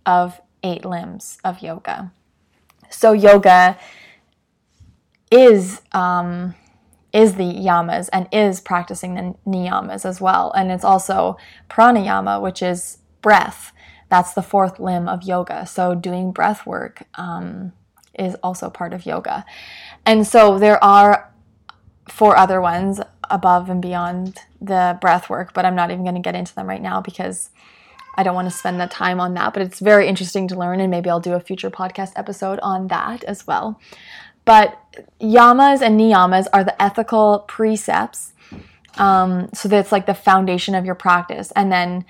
of 0.06 0.42
eight 0.64 0.86
limbs 0.86 1.38
of 1.44 1.62
yoga. 1.62 2.12
So, 2.90 3.12
yoga 3.12 3.78
is 5.32 5.82
um, 5.92 6.56
is 7.16 7.36
the 7.36 7.44
yamas 7.44 8.10
and 8.12 8.28
is 8.34 8.60
practicing 8.60 9.16
the 9.16 9.36
niyamas 9.48 10.06
as 10.06 10.20
well. 10.20 10.52
And 10.52 10.70
it's 10.70 10.84
also 10.84 11.38
pranayama, 11.70 12.42
which 12.42 12.62
is 12.62 12.98
breath. 13.22 13.72
That's 14.10 14.34
the 14.34 14.42
fourth 14.42 14.82
limb 14.82 15.08
of 15.08 15.24
yoga. 15.24 15.66
So 15.66 15.96
doing 15.96 16.34
breath 16.34 16.66
work 16.66 17.04
um, 17.16 17.72
is 18.20 18.36
also 18.44 18.70
part 18.70 18.94
of 18.94 19.06
yoga. 19.06 19.46
And 20.06 20.28
so 20.28 20.60
there 20.60 20.82
are 20.84 21.34
four 22.10 22.38
other 22.38 22.60
ones 22.60 23.00
above 23.30 23.70
and 23.70 23.82
beyond 23.82 24.40
the 24.60 24.98
breath 25.00 25.30
work, 25.30 25.54
but 25.54 25.66
I'm 25.66 25.76
not 25.76 25.92
even 25.92 26.04
going 26.04 26.16
to 26.16 26.22
get 26.22 26.36
into 26.36 26.54
them 26.54 26.68
right 26.68 26.82
now 26.82 27.00
because 27.00 27.50
I 28.16 28.24
don't 28.24 28.36
want 28.36 28.50
to 28.50 28.56
spend 28.56 28.80
that 28.80 28.92
time 28.92 29.20
on 29.20 29.34
that. 29.36 29.54
But 29.54 29.64
it's 29.64 29.80
very 29.80 30.08
interesting 30.08 30.48
to 30.50 30.56
learn, 30.56 30.80
and 30.80 30.90
maybe 30.90 31.10
I'll 31.10 31.20
do 31.20 31.34
a 31.34 31.40
future 31.40 31.70
podcast 31.70 32.14
episode 32.16 32.60
on 32.62 32.88
that 32.88 33.24
as 33.26 33.46
well. 33.46 33.80
But 34.46 34.80
yamas 35.20 35.82
and 35.82 36.00
niyamas 36.00 36.48
are 36.54 36.64
the 36.64 36.80
ethical 36.82 37.46
precepts. 37.48 38.34
Um, 38.98 39.50
so 39.54 39.68
that's 39.68 39.92
like 39.92 40.06
the 40.06 40.14
foundation 40.14 40.76
of 40.76 40.86
your 40.86 40.96
practice. 40.96 41.52
And 41.56 41.72
then 41.72 42.06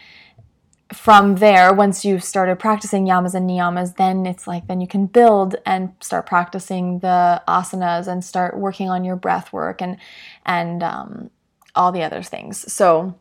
from 0.94 1.38
there, 1.38 1.74
once 1.74 2.06
you've 2.06 2.24
started 2.24 2.60
practicing 2.60 3.06
yamas 3.06 3.34
and 3.34 3.50
niyamas, 3.50 3.96
then 3.96 4.26
it's 4.26 4.46
like 4.46 4.68
then 4.68 4.82
you 4.82 4.88
can 4.88 5.08
build 5.08 5.56
and 5.66 5.94
start 6.00 6.28
practicing 6.28 7.00
the 7.00 7.42
asanas 7.48 8.08
and 8.08 8.24
start 8.24 8.58
working 8.58 8.90
on 8.90 9.04
your 9.04 9.16
breath 9.16 9.52
work 9.52 9.82
and 9.82 9.98
and 10.46 10.84
um, 10.84 11.32
all 11.74 11.92
the 11.92 12.04
other 12.04 12.22
things. 12.22 12.72
So 12.72 13.16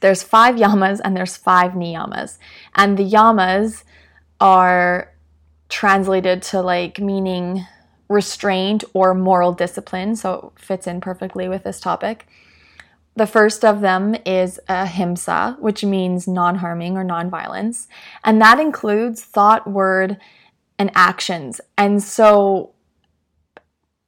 there's 0.00 0.22
five 0.22 0.56
yamas 0.56 1.00
and 1.02 1.16
there's 1.16 1.36
five 1.36 1.72
niyamas, 1.72 2.38
and 2.74 2.96
the 2.98 3.10
yamas 3.10 3.84
are 4.40 5.12
translated 5.68 6.42
to 6.42 6.62
like 6.62 6.98
meaning 6.98 7.66
restraint 8.08 8.84
or 8.94 9.14
moral 9.14 9.52
discipline, 9.52 10.16
so 10.16 10.52
it 10.56 10.62
fits 10.62 10.86
in 10.86 11.00
perfectly 11.00 11.48
with 11.48 11.64
this 11.64 11.80
topic. 11.80 12.26
The 13.16 13.26
first 13.26 13.64
of 13.64 13.80
them 13.80 14.14
is 14.24 14.60
ahimsa, 14.68 15.56
which 15.58 15.84
means 15.84 16.28
non 16.28 16.56
harming 16.56 16.96
or 16.96 17.04
non 17.04 17.28
violence, 17.28 17.88
and 18.24 18.40
that 18.40 18.60
includes 18.60 19.22
thought, 19.22 19.68
word, 19.68 20.18
and 20.78 20.90
actions. 20.94 21.60
And 21.76 22.02
so, 22.02 22.74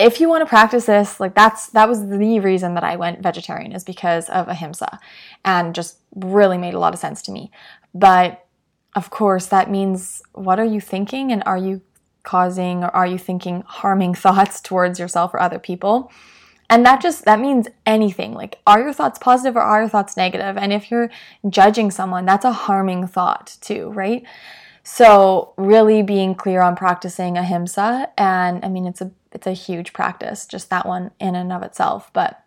if 0.00 0.18
you 0.18 0.28
want 0.28 0.40
to 0.40 0.46
practice 0.46 0.86
this, 0.86 1.20
like 1.20 1.34
that's 1.34 1.68
that 1.68 1.88
was 1.88 2.08
the 2.08 2.40
reason 2.40 2.74
that 2.74 2.84
I 2.84 2.96
went 2.96 3.22
vegetarian 3.22 3.72
is 3.72 3.84
because 3.84 4.28
of 4.30 4.48
ahimsa, 4.48 4.98
and 5.44 5.74
just 5.74 5.98
really 6.16 6.56
made 6.56 6.74
a 6.74 6.78
lot 6.78 6.94
of 6.94 7.00
sense 7.00 7.20
to 7.22 7.32
me. 7.32 7.50
But 7.94 8.44
of 8.96 9.10
course, 9.10 9.46
that 9.46 9.70
means 9.70 10.22
what 10.32 10.58
are 10.58 10.64
you 10.64 10.80
thinking, 10.80 11.30
and 11.30 11.42
are 11.44 11.58
you 11.58 11.82
causing 12.22 12.84
or 12.84 12.88
are 12.94 13.06
you 13.06 13.18
thinking 13.18 13.62
harming 13.66 14.14
thoughts 14.24 14.60
towards 14.60 14.98
yourself 14.98 15.34
or 15.34 15.40
other 15.40 15.58
people? 15.58 16.10
And 16.70 16.86
that 16.86 17.02
just 17.02 17.24
that 17.24 17.40
means 17.40 17.68
anything. 17.84 18.32
Like 18.32 18.58
are 18.66 18.80
your 18.80 18.92
thoughts 18.92 19.18
positive 19.18 19.56
or 19.56 19.60
are 19.60 19.80
your 19.80 19.88
thoughts 19.88 20.16
negative? 20.16 20.56
And 20.56 20.72
if 20.72 20.90
you're 20.90 21.10
judging 21.48 21.90
someone, 21.90 22.24
that's 22.24 22.44
a 22.44 22.52
harming 22.52 23.08
thought 23.08 23.56
too, 23.60 23.90
right? 23.90 24.22
So 24.82 25.52
really 25.56 26.02
being 26.02 26.34
clear 26.34 26.62
on 26.62 26.76
practicing 26.76 27.36
ahimsa 27.36 28.10
and 28.16 28.64
I 28.64 28.68
mean 28.68 28.86
it's 28.86 29.00
a 29.00 29.10
it's 29.32 29.46
a 29.46 29.52
huge 29.52 29.92
practice, 29.92 30.46
just 30.46 30.70
that 30.70 30.86
one 30.86 31.12
in 31.20 31.34
and 31.34 31.52
of 31.52 31.62
itself, 31.62 32.10
but 32.12 32.44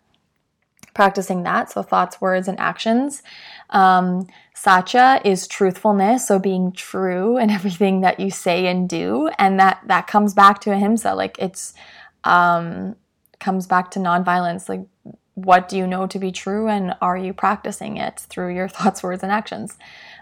practicing 0.94 1.42
that, 1.42 1.70
so 1.70 1.82
thoughts, 1.82 2.20
words, 2.20 2.48
and 2.48 2.58
actions. 2.58 3.22
Um, 3.70 4.28
Satya 4.54 5.20
is 5.24 5.48
truthfulness, 5.48 6.28
so 6.28 6.38
being 6.38 6.72
true 6.72 7.36
in 7.36 7.50
everything 7.58 8.00
that 8.02 8.20
you 8.20 8.30
say 8.30 8.66
and 8.66 8.88
do, 8.88 9.28
and 9.38 9.58
that 9.60 9.80
that 9.86 10.06
comes 10.06 10.32
back 10.32 10.60
to 10.62 10.72
ahimsa. 10.72 11.14
Like 11.14 11.36
it's 11.38 11.74
um, 12.22 12.96
comes 13.40 13.66
back 13.66 13.90
to 13.92 13.98
nonviolence. 13.98 14.68
Like 14.68 14.86
what 15.34 15.68
do 15.68 15.76
you 15.76 15.86
know 15.86 16.06
to 16.06 16.18
be 16.18 16.30
true, 16.30 16.68
and 16.68 16.94
are 17.00 17.16
you 17.16 17.34
practicing 17.34 17.96
it 17.96 18.20
through 18.20 18.54
your 18.54 18.68
thoughts, 18.74 19.02
words, 19.02 19.22
and 19.22 19.32
actions? 19.32 19.76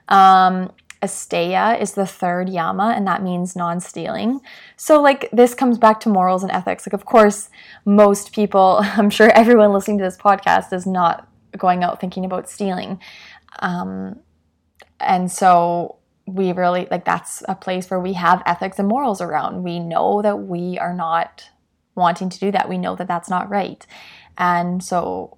Um, 0.09 0.73
Asteya 1.03 1.81
is 1.81 1.93
the 1.93 2.07
third 2.07 2.49
yama, 2.49 2.93
and 2.97 3.07
that 3.07 3.23
means 3.23 3.57
non 3.57 3.81
stealing. 3.81 4.41
So, 4.77 5.01
like, 5.03 5.29
this 5.33 5.55
comes 5.55 5.79
back 5.79 6.01
to 6.01 6.09
morals 6.09 6.43
and 6.43 6.53
ethics. 6.53 6.87
Like, 6.87 6.93
of 6.93 7.05
course, 7.05 7.51
most 7.85 8.33
people, 8.33 8.79
I'm 8.83 9.11
sure 9.11 9.31
everyone 9.31 9.73
listening 9.73 9.99
to 9.99 10.05
this 10.05 10.17
podcast 10.17 10.73
is 10.73 10.87
not 10.87 11.29
going 11.59 11.85
out 11.85 12.01
thinking 12.01 12.25
about 12.25 12.49
stealing. 12.49 13.01
Um, 13.61 14.21
and 15.01 15.31
so 15.31 15.97
we 16.27 16.53
really 16.53 16.87
like 16.91 17.05
that's 17.05 17.43
a 17.49 17.55
place 17.55 17.91
where 17.91 17.99
we 17.99 18.13
have 18.13 18.43
ethics 18.47 18.79
and 18.79 18.89
morals 18.89 19.21
around. 19.21 19.65
We 19.65 19.81
know 19.81 20.23
that 20.23 20.37
we 20.37 20.79
are 20.79 20.95
not 20.95 21.51
wanting 21.95 22.29
to 22.31 22.39
do 22.39 22.51
that. 22.53 22.69
We 22.69 22.79
know 22.79 22.97
that 22.97 23.09
that's 23.09 23.29
not 23.29 23.51
right. 23.51 23.85
And 24.39 24.83
so 24.83 25.37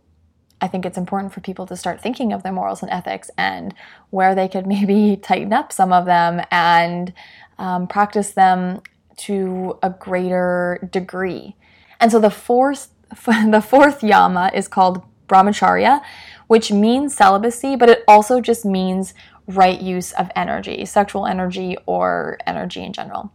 I 0.65 0.67
think 0.67 0.87
it's 0.87 0.97
important 0.97 1.35
for 1.35 1.41
people 1.41 1.67
to 1.67 1.77
start 1.77 2.01
thinking 2.01 2.33
of 2.33 2.43
their 2.43 2.53
morals 2.53 2.81
and 2.81 2.91
ethics 2.91 3.31
and 3.37 3.75
where 4.09 4.35
they 4.35 4.49
could 4.49 4.67
maybe 4.75 5.17
tighten 5.17 5.53
up 5.53 5.73
some 5.73 5.93
of 5.93 6.07
them 6.07 6.41
and 6.51 7.13
um, 7.59 7.87
practice 7.87 8.31
them 8.31 8.81
to 9.17 9.79
a 9.83 9.91
greater 9.91 10.89
degree. 10.91 11.55
And 12.01 12.11
so 12.11 12.19
the 12.19 12.31
fourth 12.31 12.89
the 13.27 13.65
fourth 13.65 14.03
yama 14.03 14.51
is 14.55 14.67
called 14.67 15.03
brahmacharya, 15.29 16.03
which 16.47 16.73
means 16.73 17.15
celibacy, 17.15 17.77
but 17.77 17.91
it 17.91 18.03
also 18.09 18.41
just 18.41 18.65
means 18.65 19.15
right 19.47 19.81
use 19.81 20.13
of 20.13 20.31
energy, 20.35 20.85
sexual 20.87 21.27
energy 21.27 21.77
or 21.87 22.39
energy 22.47 22.83
in 22.83 22.93
general. 22.93 23.31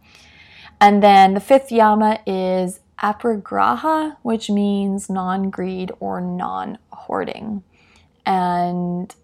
And 0.80 1.02
then 1.02 1.34
the 1.34 1.40
fifth 1.40 1.70
yama 1.70 2.18
is 2.26 2.80
aparigraha, 3.02 4.16
which 4.22 4.50
means 4.50 5.08
non 5.08 5.50
greed 5.50 5.92
or 6.00 6.20
non 6.20 6.78
hoarding. 6.92 7.62
And 8.26 9.14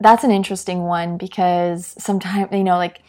that's 0.00 0.24
an 0.24 0.30
interesting 0.30 0.82
one 0.82 1.16
because 1.16 1.94
sometimes, 1.98 2.52
you 2.52 2.64
know, 2.64 2.76
like 2.76 3.02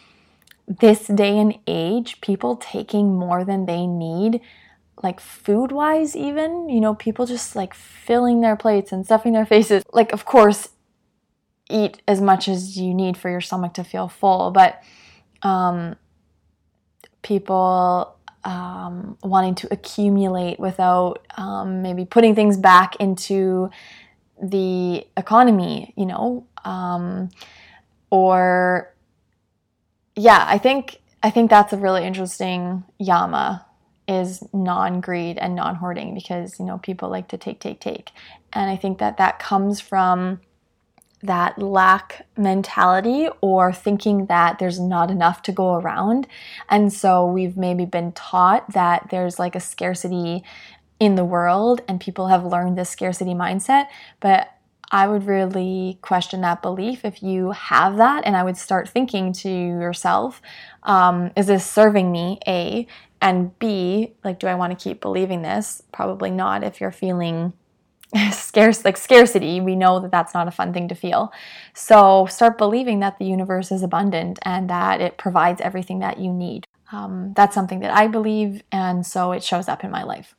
this 0.66 1.06
day 1.06 1.38
and 1.38 1.58
age, 1.66 2.20
people 2.20 2.56
taking 2.56 3.14
more 3.14 3.44
than 3.44 3.66
they 3.66 3.86
need 3.86 4.40
like 5.02 5.20
food 5.20 5.72
wise 5.72 6.16
even 6.16 6.68
you 6.68 6.80
know 6.80 6.94
people 6.94 7.26
just 7.26 7.54
like 7.56 7.74
filling 7.74 8.40
their 8.40 8.56
plates 8.56 8.92
and 8.92 9.04
stuffing 9.04 9.32
their 9.32 9.46
faces 9.54 9.82
like 9.92 10.12
of 10.12 10.24
course 10.24 10.70
eat 11.68 12.00
as 12.06 12.20
much 12.20 12.48
as 12.48 12.76
you 12.76 12.94
need 12.94 13.16
for 13.16 13.30
your 13.30 13.40
stomach 13.40 13.74
to 13.74 13.84
feel 13.84 14.08
full 14.08 14.50
but 14.50 14.82
um 15.42 15.96
people 17.22 18.16
um, 18.44 19.16
wanting 19.22 19.54
to 19.56 19.68
accumulate 19.70 20.58
without 20.60 21.26
um, 21.36 21.82
maybe 21.82 22.04
putting 22.04 22.34
things 22.34 22.56
back 22.56 22.96
into 22.96 23.70
the 24.42 25.06
economy 25.16 25.92
you 25.96 26.06
know? 26.06 26.46
Um, 26.64 27.30
or 28.10 28.94
yeah 30.16 30.44
i 30.48 30.56
think 30.58 31.00
i 31.22 31.30
think 31.30 31.50
that's 31.50 31.72
a 31.72 31.76
really 31.76 32.04
interesting 32.04 32.84
yama 32.98 33.66
is 34.06 34.42
non-greed 34.52 35.38
and 35.38 35.54
non-hoarding 35.54 36.14
because 36.14 36.58
you 36.58 36.64
know 36.64 36.78
people 36.78 37.08
like 37.08 37.28
to 37.28 37.38
take 37.38 37.60
take 37.60 37.80
take. 37.80 38.10
And 38.52 38.70
i 38.70 38.76
think 38.76 38.98
that 38.98 39.16
that 39.16 39.38
comes 39.38 39.80
from 39.80 40.40
that 41.24 41.58
lack 41.58 42.26
mentality 42.36 43.28
or 43.40 43.72
thinking 43.72 44.26
that 44.26 44.58
there's 44.58 44.78
not 44.78 45.10
enough 45.10 45.42
to 45.42 45.52
go 45.52 45.74
around 45.74 46.26
and 46.68 46.92
so 46.92 47.26
we've 47.26 47.56
maybe 47.56 47.84
been 47.84 48.12
taught 48.12 48.72
that 48.72 49.08
there's 49.10 49.38
like 49.38 49.54
a 49.54 49.60
scarcity 49.60 50.42
in 51.00 51.14
the 51.14 51.24
world 51.24 51.80
and 51.88 52.00
people 52.00 52.28
have 52.28 52.44
learned 52.44 52.78
this 52.78 52.90
scarcity 52.90 53.34
mindset 53.34 53.86
but 54.20 54.50
I 54.90 55.08
would 55.08 55.26
really 55.26 55.98
question 56.02 56.42
that 56.42 56.62
belief 56.62 57.04
if 57.04 57.20
you 57.20 57.50
have 57.50 57.96
that, 57.96 58.24
and 58.24 58.36
I 58.36 58.44
would 58.44 58.56
start 58.56 58.88
thinking 58.88 59.32
to 59.32 59.50
yourself, 59.50 60.40
um, 60.84 61.32
is 61.34 61.46
this 61.46 61.68
serving 61.68 62.12
me? 62.12 62.38
A, 62.46 62.86
and 63.20 63.58
B, 63.58 64.14
like, 64.22 64.38
do 64.38 64.46
I 64.46 64.54
want 64.54 64.78
to 64.78 64.82
keep 64.82 65.00
believing 65.00 65.42
this? 65.42 65.82
Probably 65.92 66.30
not 66.30 66.62
if 66.62 66.80
you're 66.80 66.92
feeling 66.92 67.54
scarce 68.32 68.84
like 68.84 68.96
scarcity 68.96 69.60
we 69.60 69.74
know 69.74 70.00
that 70.00 70.10
that's 70.10 70.34
not 70.34 70.48
a 70.48 70.50
fun 70.50 70.72
thing 70.72 70.88
to 70.88 70.94
feel. 70.94 71.32
So 71.74 72.26
start 72.26 72.58
believing 72.58 73.00
that 73.00 73.18
the 73.18 73.24
universe 73.24 73.72
is 73.72 73.82
abundant 73.82 74.38
and 74.42 74.70
that 74.70 75.00
it 75.00 75.18
provides 75.18 75.60
everything 75.60 75.98
that 76.00 76.18
you 76.18 76.32
need. 76.32 76.66
Um, 76.92 77.32
that's 77.34 77.54
something 77.54 77.80
that 77.80 77.92
i 77.92 78.06
believe 78.06 78.62
and 78.70 79.04
so 79.04 79.32
it 79.32 79.42
shows 79.42 79.68
up 79.68 79.84
in 79.84 79.90
my 79.90 80.02
life. 80.02 80.34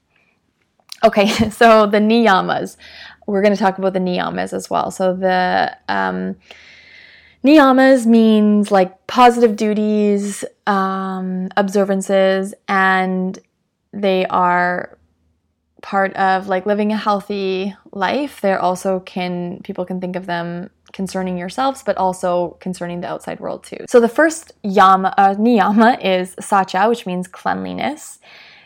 Okay 1.04 1.28
so 1.50 1.86
the 1.86 2.00
niyamas. 2.00 2.78
We're 3.28 3.42
going 3.42 3.56
to 3.56 3.60
talk 3.60 3.80
about 3.80 3.94
the 3.94 4.00
niyamas 4.00 4.54
as 4.54 4.70
well. 4.70 4.92
So 4.92 5.16
the 5.16 5.76
um, 5.90 6.36
Niyamas 7.46 8.08
means 8.08 8.72
like 8.72 9.06
positive 9.06 9.56
duties, 9.56 10.44
um, 10.66 11.50
observances, 11.56 12.56
and 12.68 13.38
they 13.94 14.26
are 14.26 14.95
part 15.86 16.12
of 16.16 16.48
like 16.48 16.66
living 16.66 16.92
a 16.92 16.98
healthy 16.98 17.76
life. 17.92 18.42
They're 18.42 18.60
also 18.60 19.02
can 19.02 19.62
people 19.64 19.86
can 19.86 20.02
think 20.02 20.16
of 20.16 20.26
them 20.26 20.72
concerning 20.94 21.38
yourselves, 21.38 21.84
but 21.84 21.96
also 21.98 22.58
concerning 22.60 23.02
the 23.02 23.08
outside 23.08 23.40
world 23.40 23.64
too. 23.64 23.86
So 23.88 24.00
the 24.00 24.10
first 24.10 24.54
yama, 24.64 25.14
uh, 25.16 25.36
niyama 25.36 26.04
is 26.04 26.36
saucha, 26.38 26.90
which 26.90 27.06
means 27.06 27.28
cleanliness. 27.28 28.18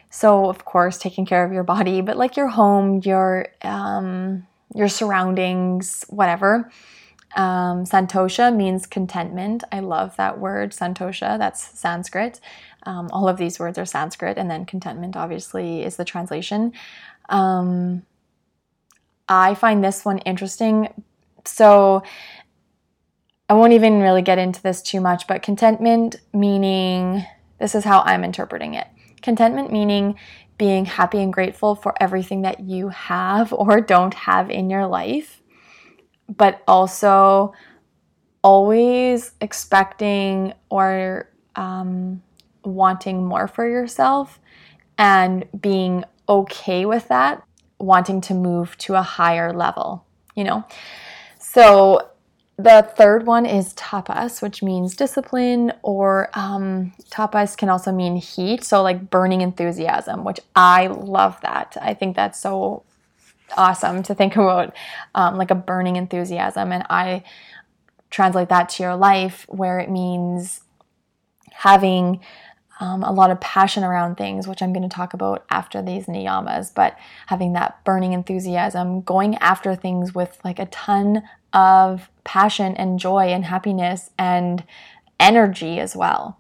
So, 0.09 0.45
of 0.49 0.63
course, 0.63 0.97
taking 0.97 1.25
care 1.25 1.43
of 1.43 1.51
your 1.51 1.63
body, 1.63 1.99
but 1.99 2.15
like 2.15 2.37
your 2.37 2.47
home, 2.47 3.01
your 3.03 3.47
um, 3.63 4.47
your 4.73 4.87
surroundings, 4.87 6.05
whatever. 6.07 6.71
Um, 7.35 7.83
santosha 7.83 8.55
means 8.55 8.87
contentment. 8.87 9.63
I 9.71 9.81
love 9.81 10.15
that 10.15 10.39
word, 10.39 10.71
santosha. 10.71 11.37
That's 11.37 11.61
Sanskrit. 11.77 12.39
Um, 12.83 13.09
all 13.11 13.27
of 13.27 13.37
these 13.37 13.59
words 13.59 13.77
are 13.77 13.85
Sanskrit, 13.85 14.37
and 14.37 14.49
then 14.49 14.65
contentment, 14.65 15.15
obviously, 15.15 15.83
is 15.83 15.95
the 15.95 16.05
translation. 16.05 16.73
Um, 17.29 18.03
I 19.27 19.55
find 19.55 19.83
this 19.83 20.05
one 20.05 20.19
interesting. 20.19 21.03
So, 21.45 22.03
I 23.49 23.53
won't 23.53 23.73
even 23.73 24.01
really 24.01 24.21
get 24.21 24.37
into 24.37 24.61
this 24.61 24.81
too 24.81 25.01
much, 25.01 25.25
but 25.25 25.41
contentment 25.41 26.17
meaning 26.33 27.25
this 27.57 27.73
is 27.73 27.83
how 27.83 28.01
I'm 28.01 28.23
interpreting 28.23 28.75
it. 28.75 28.87
Contentment 29.23 29.71
meaning 29.71 30.15
being 30.59 30.85
happy 30.85 31.19
and 31.19 31.33
grateful 31.33 31.73
for 31.73 31.95
everything 32.01 32.43
that 32.43 32.59
you 32.59 32.89
have 32.89 33.51
or 33.51 33.81
don't 33.81 34.13
have 34.13 34.51
in 34.51 34.69
your 34.69 34.85
life, 34.85 35.41
but 36.27 36.61
also 36.67 37.53
always 38.43 39.31
expecting 39.41 40.53
or 40.69 41.29
um, 41.55 42.21
wanting 42.63 43.25
more 43.25 43.47
for 43.47 43.67
yourself 43.67 44.39
and 44.97 45.45
being 45.59 46.03
okay 46.27 46.85
with 46.85 47.07
that, 47.07 47.43
wanting 47.79 48.21
to 48.21 48.33
move 48.33 48.77
to 48.79 48.95
a 48.95 49.01
higher 49.01 49.53
level, 49.53 50.05
you 50.35 50.43
know? 50.43 50.63
So 51.39 52.09
the 52.59 52.81
third 52.97 53.25
one 53.25 53.45
is 53.45 53.73
tapas, 53.75 54.41
which 54.41 54.61
means 54.61 54.93
discipline, 54.93 55.71
or 55.81 56.29
um, 56.33 56.91
tapas 57.09 57.55
can 57.55 57.69
also 57.69 57.93
mean 57.93 58.17
heat. 58.17 58.65
So, 58.65 58.83
like 58.83 59.09
burning 59.09 59.39
enthusiasm, 59.39 60.25
which 60.25 60.41
I 60.57 60.87
love 60.87 61.39
that. 61.41 61.77
I 61.81 61.93
think 61.93 62.17
that's 62.17 62.37
so 62.37 62.83
awesome 63.55 64.03
to 64.03 64.13
think 64.13 64.35
about, 64.35 64.75
um, 65.15 65.37
like 65.37 65.51
a 65.51 65.55
burning 65.55 65.95
enthusiasm. 65.95 66.73
And 66.73 66.85
I 66.89 67.23
translate 68.09 68.49
that 68.49 68.67
to 68.69 68.83
your 68.83 68.95
life 68.97 69.45
where 69.47 69.79
it 69.79 69.89
means 69.89 70.61
having 71.53 72.19
um, 72.79 73.03
a 73.03 73.11
lot 73.11 73.29
of 73.29 73.39
passion 73.41 73.83
around 73.83 74.15
things, 74.15 74.47
which 74.47 74.61
I'm 74.61 74.73
going 74.73 74.87
to 74.87 74.95
talk 74.95 75.13
about 75.13 75.45
after 75.49 75.81
these 75.81 76.05
niyamas, 76.05 76.73
but 76.73 76.97
having 77.27 77.53
that 77.53 77.83
burning 77.83 78.13
enthusiasm, 78.13 79.01
going 79.01 79.35
after 79.35 79.75
things 79.75 80.15
with 80.15 80.39
like 80.43 80.59
a 80.59 80.65
ton 80.67 81.23
of 81.53 82.09
passion 82.23 82.75
and 82.75 82.99
joy 82.99 83.27
and 83.27 83.45
happiness 83.45 84.11
and 84.17 84.63
energy 85.19 85.79
as 85.79 85.95
well. 85.95 86.38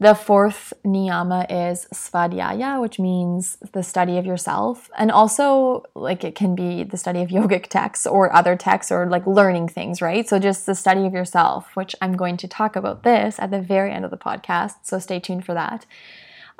The 0.00 0.14
fourth 0.14 0.72
niyama 0.84 1.46
is 1.50 1.86
svadhyaya, 1.92 2.80
which 2.80 3.00
means 3.00 3.58
the 3.72 3.82
study 3.82 4.16
of 4.16 4.24
yourself. 4.24 4.88
And 4.96 5.10
also, 5.10 5.84
like, 5.96 6.22
it 6.22 6.36
can 6.36 6.54
be 6.54 6.84
the 6.84 6.96
study 6.96 7.20
of 7.20 7.28
yogic 7.38 7.66
texts 7.66 8.06
or 8.06 8.32
other 8.32 8.54
texts 8.54 8.92
or 8.92 9.06
like 9.06 9.26
learning 9.26 9.68
things, 9.68 10.00
right? 10.00 10.28
So, 10.28 10.38
just 10.38 10.66
the 10.66 10.76
study 10.76 11.04
of 11.04 11.14
yourself, 11.14 11.74
which 11.74 11.96
I'm 12.00 12.16
going 12.16 12.36
to 12.38 12.48
talk 12.48 12.76
about 12.76 13.02
this 13.02 13.40
at 13.40 13.50
the 13.50 13.60
very 13.60 13.90
end 13.90 14.04
of 14.04 14.12
the 14.12 14.16
podcast. 14.16 14.74
So, 14.82 15.00
stay 15.00 15.18
tuned 15.18 15.44
for 15.44 15.54
that. 15.54 15.84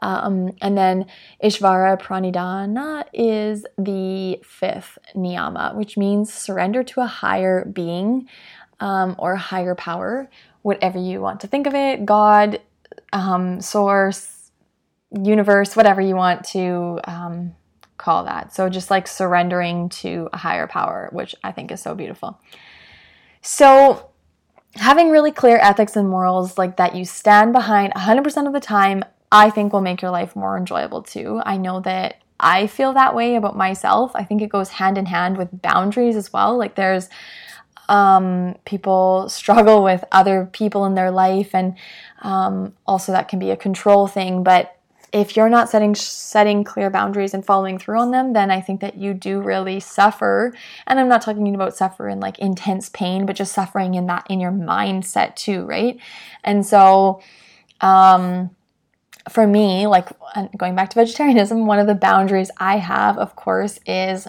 Um, 0.00 0.52
and 0.60 0.76
then 0.76 1.06
Ishvara 1.42 2.00
Pranidhana 2.00 3.04
is 3.12 3.66
the 3.76 4.40
fifth 4.44 4.98
niyama, 5.14 5.74
which 5.74 5.96
means 5.96 6.32
surrender 6.32 6.82
to 6.84 7.00
a 7.00 7.06
higher 7.06 7.64
being 7.64 8.28
um, 8.80 9.16
or 9.18 9.34
higher 9.36 9.74
power, 9.74 10.28
whatever 10.62 10.98
you 10.98 11.20
want 11.20 11.40
to 11.40 11.46
think 11.46 11.66
of 11.66 11.74
it 11.74 12.04
God, 12.04 12.60
um, 13.12 13.60
source, 13.60 14.50
universe, 15.10 15.76
whatever 15.76 16.00
you 16.00 16.14
want 16.14 16.44
to 16.46 17.00
um, 17.04 17.54
call 17.96 18.24
that. 18.24 18.54
So 18.54 18.68
just 18.68 18.90
like 18.90 19.06
surrendering 19.06 19.88
to 19.90 20.28
a 20.32 20.36
higher 20.36 20.66
power, 20.66 21.08
which 21.12 21.34
I 21.42 21.52
think 21.52 21.70
is 21.70 21.82
so 21.82 21.94
beautiful. 21.94 22.40
So, 23.42 24.10
having 24.74 25.10
really 25.10 25.32
clear 25.32 25.58
ethics 25.58 25.96
and 25.96 26.08
morals 26.08 26.58
like 26.58 26.76
that 26.76 26.94
you 26.94 27.04
stand 27.04 27.52
behind 27.52 27.92
100% 27.94 28.46
of 28.46 28.52
the 28.52 28.60
time, 28.60 29.02
I 29.30 29.50
think 29.50 29.72
will 29.72 29.80
make 29.80 30.02
your 30.02 30.10
life 30.10 30.36
more 30.36 30.56
enjoyable 30.56 31.02
too. 31.02 31.40
I 31.44 31.56
know 31.56 31.80
that 31.80 32.22
I 32.40 32.66
feel 32.66 32.92
that 32.92 33.14
way 33.14 33.34
about 33.34 33.56
myself. 33.56 34.12
I 34.14 34.24
think 34.24 34.42
it 34.42 34.48
goes 34.48 34.70
hand 34.70 34.96
in 34.96 35.06
hand 35.06 35.36
with 35.36 35.62
boundaries 35.62 36.16
as 36.16 36.32
well. 36.32 36.56
Like 36.56 36.76
there's 36.76 37.08
um, 37.88 38.56
people 38.64 39.28
struggle 39.28 39.82
with 39.82 40.04
other 40.12 40.48
people 40.52 40.84
in 40.84 40.94
their 40.94 41.10
life, 41.10 41.54
and 41.54 41.76
um, 42.22 42.74
also 42.86 43.12
that 43.12 43.28
can 43.28 43.38
be 43.38 43.50
a 43.50 43.56
control 43.56 44.06
thing. 44.06 44.42
But 44.42 44.74
if 45.12 45.36
you're 45.36 45.48
not 45.48 45.70
setting 45.70 45.94
setting 45.94 46.64
clear 46.64 46.90
boundaries 46.90 47.32
and 47.32 47.44
following 47.44 47.78
through 47.78 47.98
on 47.98 48.10
them, 48.10 48.32
then 48.34 48.50
I 48.50 48.60
think 48.60 48.80
that 48.80 48.96
you 48.96 49.14
do 49.14 49.40
really 49.40 49.80
suffer. 49.80 50.54
And 50.86 51.00
I'm 51.00 51.08
not 51.08 51.22
talking 51.22 51.54
about 51.54 51.76
suffer 51.76 52.08
in 52.08 52.20
like 52.20 52.38
intense 52.38 52.88
pain, 52.90 53.24
but 53.24 53.36
just 53.36 53.52
suffering 53.52 53.94
in 53.94 54.06
that 54.06 54.26
in 54.28 54.40
your 54.40 54.52
mindset 54.52 55.34
too, 55.36 55.64
right? 55.64 55.98
And 56.44 56.66
so, 56.66 57.22
um, 57.80 58.50
for 59.30 59.46
me, 59.46 59.86
like 59.86 60.08
going 60.56 60.74
back 60.74 60.90
to 60.90 60.94
vegetarianism, 60.94 61.66
one 61.66 61.78
of 61.78 61.86
the 61.86 61.94
boundaries 61.94 62.50
I 62.58 62.78
have, 62.78 63.18
of 63.18 63.36
course, 63.36 63.78
is 63.86 64.26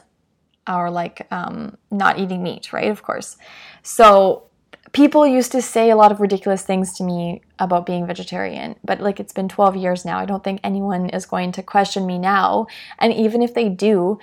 our 0.67 0.91
like 0.91 1.28
um, 1.32 1.78
not 1.91 2.19
eating 2.19 2.43
meat, 2.43 2.72
right? 2.74 2.89
Of 2.89 3.04
course. 3.04 3.38
So 3.84 4.43
people 4.91 5.26
used 5.26 5.52
to 5.52 5.62
say 5.62 5.89
a 5.89 5.95
lot 5.95 6.12
of 6.12 6.19
ridiculous 6.19 6.63
things 6.63 6.93
to 6.98 7.04
me 7.04 7.41
about 7.60 7.86
being 7.86 8.08
vegetarian, 8.08 8.76
but 8.84 9.00
like 9.00 9.19
it's 9.19 9.34
been 9.34 9.50
12 9.50 9.76
years 9.76 10.06
now. 10.06 10.17
I 10.19 10.26
don't 10.26 10.43
think 10.43 10.60
anyone 10.63 11.10
is 11.10 11.26
going 11.26 11.52
to 11.54 11.63
question 11.63 12.06
me 12.06 12.17
now. 12.17 12.67
And 12.98 13.13
even 13.13 13.41
if 13.41 13.54
they 13.54 13.69
do 13.69 14.19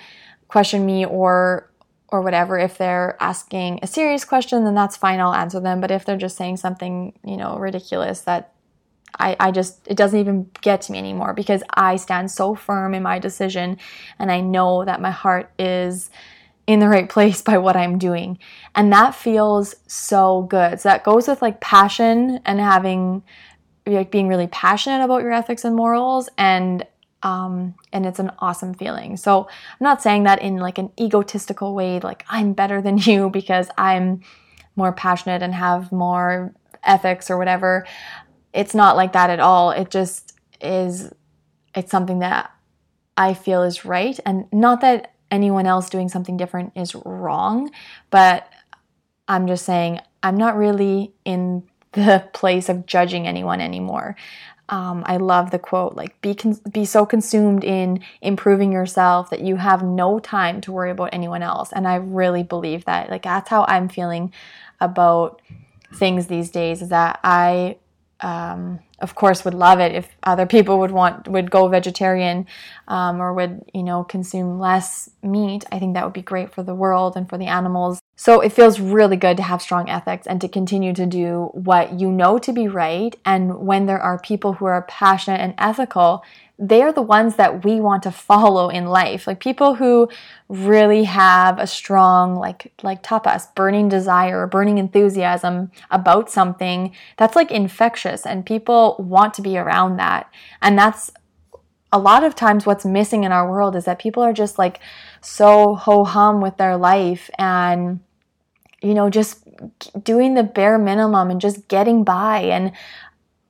question 0.47 0.85
me 0.85 1.05
or 1.05 1.69
or 2.09 2.21
whatever, 2.21 2.57
if 2.57 2.77
they're 2.77 3.17
asking 3.19 3.79
a 3.83 3.87
serious 3.87 4.23
question, 4.23 4.63
then 4.63 4.73
that's 4.73 4.95
fine, 4.95 5.19
I'll 5.19 5.33
answer 5.33 5.59
them. 5.59 5.81
But 5.81 5.91
if 5.91 6.05
they're 6.05 6.15
just 6.15 6.37
saying 6.37 6.55
something, 6.55 7.19
you 7.25 7.35
know, 7.35 7.57
ridiculous 7.57 8.21
that 8.21 8.53
I, 9.19 9.35
I 9.39 9.51
just, 9.51 9.87
it 9.87 9.97
doesn't 9.97 10.19
even 10.19 10.49
get 10.61 10.81
to 10.83 10.91
me 10.91 10.97
anymore 10.99 11.33
because 11.33 11.63
I 11.73 11.95
stand 11.95 12.29
so 12.31 12.55
firm 12.55 12.93
in 12.93 13.03
my 13.03 13.19
decision 13.19 13.77
and 14.19 14.31
I 14.31 14.41
know 14.41 14.85
that 14.85 15.01
my 15.01 15.11
heart 15.11 15.51
is 15.57 16.09
in 16.67 16.79
the 16.79 16.87
right 16.89 17.09
place 17.09 17.41
by 17.41 17.57
what 17.57 17.75
I'm 17.75 17.97
doing. 17.97 18.37
And 18.75 18.91
that 18.93 19.15
feels 19.15 19.75
so 19.87 20.43
good. 20.43 20.79
So 20.79 20.89
that 20.89 21.03
goes 21.03 21.27
with 21.27 21.41
like 21.41 21.61
passion 21.61 22.39
and 22.45 22.59
having 22.59 23.23
like 23.85 24.11
being 24.11 24.27
really 24.27 24.47
passionate 24.47 25.03
about 25.03 25.21
your 25.21 25.31
ethics 25.31 25.63
and 25.63 25.75
morals 25.75 26.29
and 26.37 26.85
um, 27.23 27.73
and 27.91 28.05
it's 28.05 28.19
an 28.19 28.31
awesome 28.39 28.75
feeling. 28.75 29.17
So 29.17 29.47
I'm 29.47 29.83
not 29.83 30.03
saying 30.03 30.23
that 30.23 30.41
in 30.41 30.57
like 30.57 30.77
an 30.77 30.91
egotistical 30.99 31.73
way, 31.73 31.99
like 31.99 32.23
I'm 32.29 32.53
better 32.53 32.81
than 32.81 32.97
you 32.99 33.29
because 33.29 33.69
I'm 33.77 34.21
more 34.75 34.93
passionate 34.93 35.41
and 35.41 35.53
have 35.53 35.91
more 35.91 36.53
ethics 36.83 37.29
or 37.29 37.37
whatever. 37.37 37.85
It's 38.53 38.73
not 38.73 38.95
like 38.95 39.13
that 39.13 39.29
at 39.29 39.39
all. 39.39 39.71
It 39.71 39.89
just 39.89 40.33
is. 40.61 41.11
It's 41.75 41.91
something 41.91 42.19
that 42.19 42.51
I 43.15 43.33
feel 43.33 43.63
is 43.63 43.85
right, 43.85 44.19
and 44.25 44.45
not 44.51 44.81
that 44.81 45.13
anyone 45.29 45.67
else 45.67 45.89
doing 45.89 46.09
something 46.09 46.37
different 46.37 46.71
is 46.75 46.95
wrong, 46.95 47.69
but 48.09 48.49
I'm 49.27 49.47
just 49.47 49.65
saying 49.65 49.99
I'm 50.23 50.37
not 50.37 50.55
really 50.55 51.13
in 51.25 51.63
the 51.93 52.27
place 52.33 52.69
of 52.69 52.85
judging 52.85 53.27
anyone 53.27 53.61
anymore. 53.61 54.15
Um, 54.69 55.03
I 55.05 55.15
love 55.15 55.51
the 55.51 55.59
quote, 55.59 55.95
like 55.95 56.19
be 56.21 56.35
con- 56.35 56.59
be 56.71 56.83
so 56.83 57.05
consumed 57.05 57.63
in 57.63 58.01
improving 58.21 58.73
yourself 58.73 59.29
that 59.29 59.39
you 59.39 59.55
have 59.55 59.81
no 59.81 60.19
time 60.19 60.59
to 60.61 60.73
worry 60.73 60.91
about 60.91 61.13
anyone 61.13 61.41
else. 61.41 61.71
And 61.71 61.87
I 61.87 61.95
really 61.95 62.43
believe 62.43 62.83
that. 62.83 63.09
Like 63.09 63.23
that's 63.23 63.49
how 63.49 63.65
I'm 63.69 63.87
feeling 63.87 64.33
about 64.81 65.41
things 65.93 66.27
these 66.27 66.49
days. 66.49 66.81
Is 66.81 66.89
that 66.89 67.19
I 67.23 67.77
um, 68.21 68.79
of 68.99 69.13
course 69.13 69.45
would 69.45 69.53
love 69.53 69.79
it 69.79 69.93
if 69.93 70.09
other 70.23 70.45
people 70.45 70.79
would 70.79 70.91
want 70.91 71.27
would 71.27 71.51
go 71.51 71.67
vegetarian 71.67 72.47
um, 72.87 73.21
or 73.21 73.33
would 73.33 73.63
you 73.73 73.83
know 73.83 74.03
consume 74.03 74.59
less 74.59 75.09
meat. 75.21 75.65
I 75.71 75.79
think 75.79 75.93
that 75.93 76.03
would 76.03 76.13
be 76.13 76.21
great 76.21 76.53
for 76.53 76.63
the 76.63 76.75
world 76.75 77.15
and 77.15 77.29
for 77.29 77.37
the 77.37 77.45
animals. 77.45 78.01
So 78.15 78.41
it 78.41 78.51
feels 78.51 78.79
really 78.79 79.17
good 79.17 79.37
to 79.37 79.43
have 79.43 79.61
strong 79.61 79.89
ethics 79.89 80.25
and 80.25 80.41
to 80.41 80.47
continue 80.47 80.93
to 80.93 81.05
do 81.05 81.51
what 81.53 81.99
you 81.99 82.11
know 82.11 82.39
to 82.39 82.51
be 82.51 82.67
right. 82.67 83.15
And 83.25 83.59
when 83.59 83.85
there 83.85 84.01
are 84.01 84.19
people 84.19 84.53
who 84.53 84.65
are 84.65 84.81
passionate 84.83 85.39
and 85.39 85.53
ethical 85.59 86.23
they 86.59 86.81
are 86.81 86.91
the 86.91 87.03
ones 87.03 87.35
that 87.35 87.63
we 87.63 87.79
want 87.79 88.01
to 88.03 88.11
follow 88.11 88.69
in 88.69 88.87
life. 88.87 89.27
Like 89.27 89.39
people 89.39 89.75
who 89.75 90.09
really 90.49 91.03
have 91.03 91.59
a 91.59 91.67
strong 91.67 92.35
like 92.35 92.73
like 92.81 93.03
tapas 93.03 93.53
burning 93.53 93.89
desire 93.89 94.47
burning 94.47 94.77
enthusiasm 94.77 95.71
about 95.91 96.31
something 96.31 96.95
that's 97.17 97.35
like 97.35 97.51
infectious 97.51 98.25
and 98.25 98.45
people 98.45 98.95
want 98.97 99.33
to 99.35 99.41
be 99.41 99.57
around 99.57 99.97
that. 99.97 100.31
And 100.61 100.77
that's 100.77 101.11
a 101.91 101.99
lot 101.99 102.23
of 102.23 102.35
times 102.35 102.65
what's 102.65 102.85
missing 102.85 103.23
in 103.23 103.31
our 103.31 103.49
world 103.49 103.75
is 103.75 103.85
that 103.85 103.99
people 103.99 104.23
are 104.23 104.33
just 104.33 104.57
like 104.57 104.79
so 105.21 105.75
ho 105.75 106.03
hum 106.03 106.41
with 106.41 106.57
their 106.57 106.75
life 106.75 107.29
and 107.37 107.99
you 108.81 108.93
know 108.93 109.09
just 109.09 109.43
doing 110.03 110.33
the 110.33 110.43
bare 110.43 110.77
minimum 110.77 111.29
and 111.29 111.39
just 111.39 111.67
getting 111.67 112.03
by 112.03 112.39
and 112.39 112.71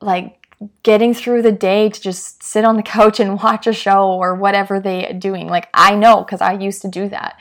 like 0.02 0.37
getting 0.84 1.13
through 1.13 1.41
the 1.43 1.52
day 1.52 1.89
to 1.89 2.02
just 2.02 2.41
sit 2.41 2.65
on 2.65 2.78
the 2.78 2.84
couch 2.84 3.20
and 3.20 3.39
watch 3.43 3.67
a 3.67 3.74
show 3.74 4.12
or 4.12 4.36
whatever 4.36 4.80
they're 4.80 5.13
doing. 5.13 5.48
Like 5.48 5.70
I 5.74 5.96
know 5.96 6.24
because 6.24 6.41
I 6.41 6.54
used 6.54 6.82
to 6.84 6.88
do 6.88 7.10
that. 7.10 7.39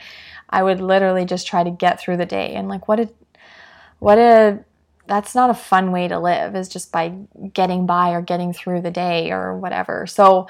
I 0.49 0.63
would 0.63 0.79
literally 0.79 1.25
just 1.25 1.47
try 1.47 1.63
to 1.63 1.71
get 1.71 1.99
through 1.99 2.17
the 2.17 2.25
day 2.25 2.53
and 2.53 2.69
like 2.69 2.87
what 2.87 2.99
a 2.99 3.09
what 3.99 4.17
a 4.17 4.59
that's 5.07 5.33
not 5.33 5.49
a 5.49 5.53
fun 5.53 5.91
way 5.91 6.07
to 6.07 6.19
live 6.19 6.55
is 6.55 6.67
just 6.67 6.91
by 6.91 7.09
getting 7.53 7.85
by 7.85 8.11
or 8.11 8.21
getting 8.21 8.53
through 8.53 8.81
the 8.81 8.91
day 8.91 9.31
or 9.31 9.57
whatever. 9.57 10.05
So 10.07 10.47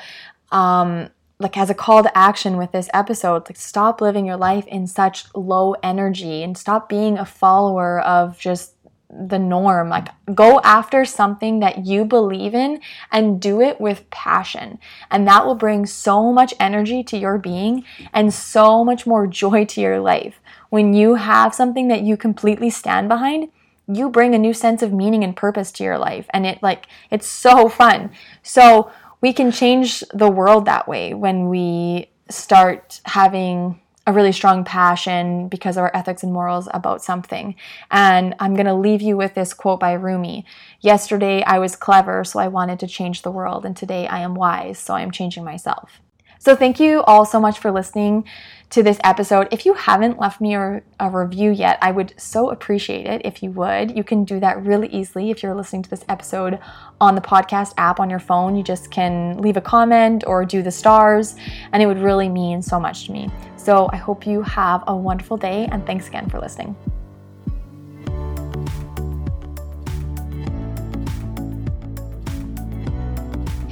um 0.52 1.10
like 1.40 1.56
as 1.58 1.70
a 1.70 1.76
call 1.76 2.02
to 2.02 2.18
action 2.18 2.58
with 2.58 2.72
this 2.72 2.90
episode, 2.94 3.48
like 3.48 3.58
stop 3.58 4.02
living 4.02 4.26
your 4.26 4.38
life 4.38 4.66
in 4.68 4.88
such 4.88 5.26
low 5.36 5.76
energy 5.84 6.42
and 6.42 6.58
stop 6.58 6.90
being 6.90 7.18
a 7.18 7.26
follower 7.26 8.00
of 8.02 8.40
just 8.40 8.74
the 9.10 9.40
norm. 9.40 9.90
Like, 9.90 10.10
go 10.34 10.60
after 10.62 11.06
something 11.06 11.60
that 11.60 11.86
you 11.86 12.06
believe 12.06 12.54
in 12.54 12.82
and 13.12 13.42
do 13.42 13.62
it 13.62 13.80
with 13.80 14.10
passion. 14.10 14.80
And 15.10 15.28
that 15.28 15.46
will 15.46 15.56
bring 15.56 15.86
so 15.86 16.32
much 16.34 16.54
energy 16.60 17.04
to 17.04 17.18
your 17.18 17.38
being 17.38 17.86
and 18.14 18.34
so 18.34 18.84
much 18.84 19.08
more 19.08 19.28
joy 19.28 19.66
to 19.66 19.82
your 19.82 20.00
life. 20.00 20.40
When 20.70 20.94
you 20.94 21.16
have 21.16 21.56
something 21.56 21.88
that 21.88 22.02
you 22.02 22.18
completely 22.18 22.70
stand 22.70 23.08
behind, 23.08 23.50
you 23.88 24.10
bring 24.10 24.36
a 24.36 24.40
new 24.40 24.54
sense 24.54 24.82
of 24.82 24.92
meaning 24.92 25.24
and 25.24 25.36
purpose 25.36 25.72
to 25.74 25.84
your 25.84 25.98
life. 25.98 26.26
And 26.32 26.46
it, 26.46 26.62
like, 26.62 26.88
it's 27.10 27.28
so 27.28 27.70
fun. 27.70 28.12
So, 28.44 28.92
we 29.20 29.34
can 29.34 29.52
change 29.52 30.04
the 30.14 30.30
world 30.30 30.66
that 30.66 30.88
way 30.88 31.14
when 31.14 31.50
we 31.50 32.12
start 32.30 33.02
having 33.06 33.80
a 34.08 34.14
really 34.14 34.32
strong 34.32 34.64
passion 34.64 35.50
because 35.50 35.76
of 35.76 35.82
our 35.84 35.92
ethics 35.94 36.24
and 36.24 36.32
morals 36.32 36.70
about 36.74 37.04
something. 37.04 37.54
And 37.92 38.34
I'm 38.40 38.56
going 38.56 38.66
to 38.66 38.74
leave 38.74 39.02
you 39.02 39.18
with 39.18 39.36
this 39.36 39.54
quote 39.54 39.82
by 39.82 39.94
Rumi 39.94 40.46
Yesterday 40.80 41.44
I 41.44 41.60
was 41.60 41.76
clever, 41.76 42.24
so 42.24 42.40
I 42.40 42.48
wanted 42.48 42.80
to 42.80 42.88
change 42.88 43.22
the 43.22 43.32
world, 43.32 43.66
and 43.66 43.76
today 43.76 44.08
I 44.08 44.20
am 44.20 44.34
wise, 44.34 44.80
so 44.80 44.94
I 44.94 45.02
am 45.02 45.12
changing 45.12 45.44
myself. 45.44 46.02
So, 46.40 46.56
thank 46.56 46.80
you 46.80 47.02
all 47.02 47.26
so 47.26 47.42
much 47.42 47.60
for 47.60 47.72
listening 47.72 48.24
to 48.70 48.84
this 48.84 49.00
episode. 49.04 49.48
If 49.52 49.66
you 49.66 49.74
haven't 49.74 50.20
left 50.20 50.42
me 50.42 50.56
a, 50.56 50.82
a, 51.00 51.10
review 51.10 51.52
yet, 51.52 51.78
I 51.82 51.92
would 51.92 52.14
so 52.18 52.50
appreciate 52.50 53.06
it 53.06 53.22
if 53.24 53.42
you 53.42 53.52
would. 53.52 53.96
You 53.96 54.04
can 54.04 54.26
do 54.26 54.40
that 54.42 54.64
really 54.64 54.88
easily 54.90 55.32
if 55.32 55.42
you're 55.42 55.56
listening 55.56 55.84
to 55.84 55.90
this 55.90 56.04
episode 56.10 56.60
on 57.00 57.16
the 57.16 57.22
podcast 57.22 57.74
app 57.78 58.00
on 58.00 58.10
your 58.10 58.20
phone. 58.20 58.56
You 58.56 58.64
just 58.64 58.92
can 58.92 59.38
leave 59.38 59.58
a 59.58 59.62
comment 59.62 60.26
or 60.28 60.44
do 60.44 60.62
the 60.62 60.72
stars, 60.72 61.36
and 61.72 61.82
it 61.82 61.86
would 61.86 62.00
really 62.00 62.28
mean 62.28 62.62
so 62.62 62.80
much 62.80 63.06
to 63.06 63.12
me. 63.12 63.30
So, 63.56 63.90
I 63.92 63.98
hope 63.98 64.26
you 64.26 64.42
have 64.42 64.84
a 64.88 64.96
wonderful 64.96 65.38
day, 65.38 65.68
and 65.72 65.86
thanks 65.86 66.08
again 66.08 66.30
for 66.30 66.40
listening. 66.40 66.76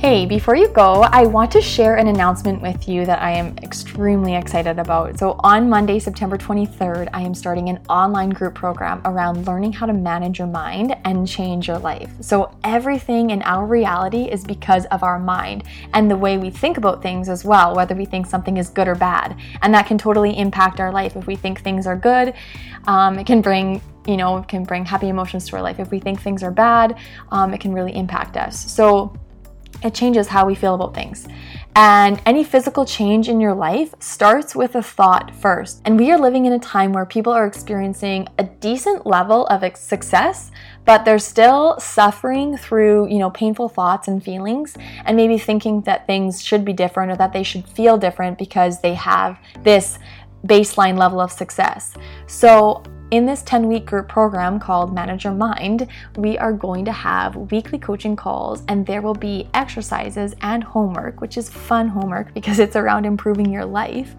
Hey, 0.06 0.28
before 0.28 0.56
you 0.56 0.68
go, 0.68 1.02
I 1.02 1.26
want 1.26 1.50
to 1.54 1.62
share 1.62 1.96
an 1.96 2.08
announcement 2.08 2.62
with 2.62 2.88
you 2.88 3.08
that 3.08 3.24
I 3.24 3.32
am 3.32 3.58
extremely 3.64 4.36
excited 4.36 4.78
about. 4.78 5.18
So, 5.18 5.36
on 5.40 5.68
Monday, 5.68 5.98
September 5.98 6.38
23rd, 6.38 7.10
I 7.12 7.22
am 7.22 7.34
starting 7.34 7.70
an 7.70 7.80
online 7.90 8.30
group 8.30 8.54
program 8.54 9.02
around 9.06 9.48
learning 9.48 9.74
how 9.74 9.88
to 9.88 9.94
manage 9.94 10.38
your 10.38 10.48
mind 10.48 10.96
and 11.06 11.28
change 11.28 11.68
your 11.68 11.80
life. 11.80 12.12
So, 12.22 12.56
everything 12.64 13.32
in 13.32 13.42
our 13.42 13.66
reality 13.66 14.26
is 14.26 14.44
because 14.44 14.86
of 14.92 15.02
our 15.02 15.18
mind 15.18 15.64
and 15.96 16.10
the 16.10 16.18
way 16.18 16.38
we 16.38 16.52
think 16.52 16.78
about 16.78 17.02
things 17.02 17.28
as 17.28 17.44
well, 17.44 17.76
whether 17.76 17.96
we 17.96 18.06
think 18.06 18.28
something 18.28 18.58
is 18.58 18.70
good 18.70 18.88
or 18.88 18.94
bad. 18.94 19.36
And 19.64 19.74
that 19.74 19.88
can 19.88 19.98
totally 19.98 20.38
impact 20.38 20.80
our 20.80 20.92
life. 20.92 21.16
If 21.16 21.26
we 21.26 21.36
think 21.36 21.62
things 21.62 21.88
are 21.88 21.98
good, 21.98 22.36
um, 22.86 23.18
it 23.18 23.26
can 23.26 23.42
bring 23.42 23.82
you 24.06 24.18
know, 24.18 24.44
can 24.44 24.64
bring 24.64 24.86
happy 24.86 25.10
emotions 25.10 25.48
to 25.48 25.56
our 25.56 25.64
life. 25.64 25.80
If 25.80 25.90
we 25.90 26.00
think 26.00 26.22
things 26.22 26.44
are 26.44 26.52
bad, 26.52 26.96
um, 27.32 27.56
it 27.56 27.60
can 27.60 27.74
really 27.74 27.96
impact 27.96 28.38
us. 28.38 28.72
So, 28.72 29.18
it 29.84 29.94
changes 29.94 30.28
how 30.28 30.46
we 30.46 30.56
feel 30.56 30.76
about 30.76 30.94
things. 30.94 31.28
And 31.78 32.22
any 32.26 32.46
physical 32.46 32.86
change 32.86 33.28
in 33.28 33.42
your 33.42 33.54
life 33.54 33.94
starts 34.00 34.56
with 34.56 34.76
a 34.76 34.82
thought 34.82 35.36
first. 35.36 35.82
And 35.84 36.00
we 36.00 36.10
are 36.10 36.18
living 36.18 36.46
in 36.46 36.54
a 36.54 36.60
time 36.60 36.94
where 36.94 37.06
people 37.06 37.34
are 37.34 37.46
experiencing 37.46 38.30
a 38.38 38.46
decent 38.46 39.06
level 39.06 39.46
of 39.48 39.76
success, 39.76 40.52
but 40.86 41.04
they're 41.04 41.20
still 41.20 41.78
suffering 41.78 42.56
through, 42.56 43.10
you 43.10 43.20
know, 43.20 43.30
painful 43.30 43.68
thoughts 43.68 44.08
and 44.08 44.24
feelings 44.24 44.78
and 45.04 45.18
maybe 45.18 45.38
thinking 45.38 45.82
that 45.82 46.08
things 46.08 46.42
should 46.42 46.64
be 46.64 46.72
different 46.72 47.12
or 47.12 47.18
that 47.18 47.34
they 47.34 47.44
should 47.44 47.68
feel 47.68 47.98
different 47.98 48.38
because 48.38 48.80
they 48.80 48.94
have 48.94 49.38
this 49.64 50.00
baseline 50.46 50.98
level 50.98 51.20
of 51.20 51.32
success. 51.32 51.94
So 52.28 52.84
in 53.12 53.26
this 53.26 53.44
10 53.44 53.68
week 53.68 53.86
group 53.86 54.08
program 54.08 54.60
called 54.60 54.94
Manager 54.94 55.32
Mind, 55.32 55.88
we 56.18 56.38
are 56.38 56.52
going 56.52 56.86
to 56.86 56.92
have 56.92 57.36
weekly 57.52 57.78
coaching 57.78 58.16
calls 58.16 58.64
and 58.68 58.86
there 58.86 59.02
will 59.02 59.14
be 59.14 59.48
exercises 59.54 60.36
and 60.42 60.64
homework, 60.64 61.22
which 61.22 61.38
is 61.38 61.48
fun 61.48 61.88
homework 61.88 62.34
because 62.34 62.60
it's 62.60 62.76
around 62.76 63.06
improving 63.06 63.52
your 63.52 63.66
life. 63.66 64.16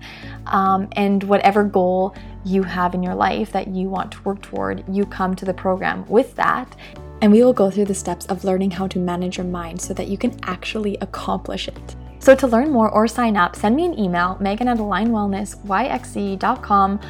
Um, 0.46 0.88
and 0.92 1.22
whatever 1.24 1.64
goal 1.64 2.14
you 2.44 2.62
have 2.62 2.94
in 2.94 3.02
your 3.02 3.14
life 3.14 3.50
that 3.52 3.68
you 3.68 3.88
want 3.88 4.12
to 4.12 4.22
work 4.22 4.40
toward, 4.40 4.84
you 4.88 5.04
come 5.04 5.34
to 5.34 5.44
the 5.44 5.54
program 5.54 6.06
with 6.06 6.34
that. 6.36 6.76
And 7.22 7.32
we 7.32 7.42
will 7.42 7.52
go 7.52 7.70
through 7.70 7.86
the 7.86 7.94
steps 7.94 8.26
of 8.26 8.44
learning 8.44 8.70
how 8.70 8.86
to 8.88 8.98
manage 8.98 9.38
your 9.38 9.46
mind 9.46 9.80
so 9.80 9.94
that 9.94 10.06
you 10.06 10.16
can 10.16 10.38
actually 10.44 10.96
accomplish 11.00 11.66
it. 11.66 11.96
So, 12.26 12.34
to 12.34 12.46
learn 12.48 12.72
more 12.72 12.90
or 12.90 13.06
sign 13.06 13.36
up, 13.36 13.54
send 13.54 13.76
me 13.76 13.84
an 13.84 13.96
email, 13.96 14.36
megan 14.40 14.66
at 14.66 14.78
alignwellnessyxe.com 14.78 17.00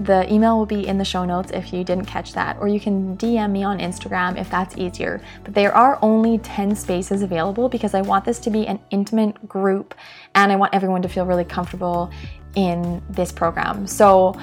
the 0.00 0.32
email 0.32 0.58
will 0.58 0.66
be 0.66 0.88
in 0.88 0.98
the 0.98 1.04
show 1.04 1.24
notes 1.24 1.52
if 1.52 1.72
you 1.72 1.84
didn't 1.84 2.06
catch 2.06 2.32
that, 2.32 2.56
or 2.58 2.66
you 2.66 2.80
can 2.80 3.16
DM 3.16 3.52
me 3.52 3.62
on 3.62 3.78
Instagram 3.78 4.36
if 4.36 4.50
that's 4.50 4.76
easier. 4.76 5.20
But 5.44 5.54
there 5.54 5.72
are 5.72 6.00
only 6.02 6.38
10 6.38 6.74
spaces 6.74 7.22
available 7.22 7.68
because 7.68 7.94
I 7.94 8.02
want 8.02 8.24
this 8.24 8.40
to 8.40 8.50
be 8.50 8.66
an 8.66 8.80
intimate 8.90 9.48
group 9.48 9.94
and 10.34 10.50
I 10.50 10.56
want 10.56 10.74
everyone 10.74 11.02
to 11.02 11.08
feel 11.08 11.26
really 11.26 11.44
comfortable 11.44 12.10
in 12.56 13.00
this 13.10 13.30
program. 13.30 13.86
So, 13.86 14.34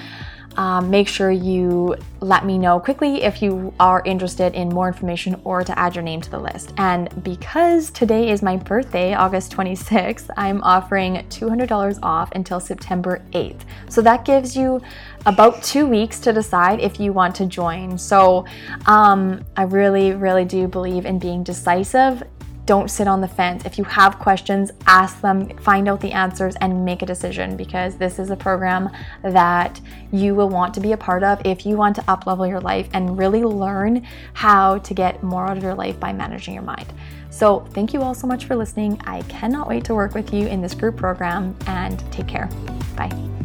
um, 0.58 0.90
make 0.90 1.08
sure 1.08 1.32
you 1.32 1.96
let 2.20 2.46
me 2.46 2.58
know 2.58 2.80
quickly 2.80 3.24
if 3.24 3.42
you 3.42 3.74
are 3.80 4.02
interested 4.06 4.54
in 4.54 4.70
more 4.70 4.88
information 4.88 5.40
or 5.44 5.64
to 5.64 5.78
add 5.78 5.96
your 5.96 6.04
name 6.04 6.22
to 6.22 6.30
the 6.30 6.40
list. 6.40 6.74
And 6.78 7.24
because 7.24 7.90
today 7.92 8.30
is 8.30 8.42
my 8.42 8.58
birthday, 8.58 9.14
August 9.14 9.52
26th, 9.54 10.30
I'm 10.38 10.62
offering 10.64 11.16
$200 11.30 12.00
off 12.04 12.32
until 12.34 12.60
September 12.60 13.22
8th. 13.32 13.62
So 13.90 14.02
that 14.02 14.26
gives 14.26 14.56
you 14.56 14.82
about 15.26 15.64
two 15.64 15.86
weeks 15.86 16.20
to 16.22 16.34
decide 16.34 16.80
if 16.80 17.00
you 17.00 17.14
want 17.14 17.36
to 17.36 17.46
join. 17.46 17.98
So 17.98 18.46
um, 18.86 19.44
I 19.56 19.64
really, 19.64 20.14
really 20.14 20.46
do 20.46 20.68
believe 20.68 21.06
in 21.06 21.20
being 21.20 21.44
decisive 21.44 22.24
don't 22.72 22.90
sit 22.90 23.06
on 23.06 23.20
the 23.20 23.28
fence. 23.28 23.66
If 23.66 23.78
you 23.78 23.84
have 23.84 24.18
questions, 24.18 24.72
ask 24.88 25.20
them, 25.20 25.58
find 25.58 25.90
out 25.90 26.00
the 26.00 26.14
answers, 26.14 26.56
and 26.62 26.86
make 26.86 27.02
a 27.02 27.06
decision 27.06 27.58
because 27.58 27.98
this 27.98 28.18
is 28.18 28.30
a 28.30 28.36
program 28.38 28.90
that 29.24 29.82
you 30.14 30.34
will 30.36 30.48
want 30.48 30.74
to 30.76 30.80
be 30.80 30.94
a 30.94 30.98
part 30.98 31.22
of 31.22 31.42
if 31.44 31.66
you 31.66 31.76
want 31.76 31.98
to 31.98 32.02
uplevel 32.04 32.48
your 32.48 32.62
life 32.62 32.88
and 32.94 33.18
really 33.18 33.44
learn 33.44 34.08
how 34.32 34.78
to 34.78 34.94
get 34.94 35.22
more 35.22 35.48
out 35.48 35.58
of 35.58 35.64
your 35.64 35.76
life 35.76 36.00
by 36.00 36.14
managing 36.14 36.54
your 36.54 36.64
mind. 36.64 36.94
So, 37.30 37.60
thank 37.72 37.92
you 37.92 38.02
all 38.02 38.14
so 38.14 38.26
much 38.26 38.46
for 38.46 38.56
listening. 38.56 39.02
I 39.04 39.22
cannot 39.24 39.68
wait 39.68 39.84
to 39.86 39.94
work 39.94 40.14
with 40.14 40.34
you 40.34 40.48
in 40.48 40.62
this 40.62 40.74
group 40.74 40.96
program 40.96 41.58
and 41.68 42.00
take 42.10 42.30
care. 42.30 42.48
Bye. 42.96 43.41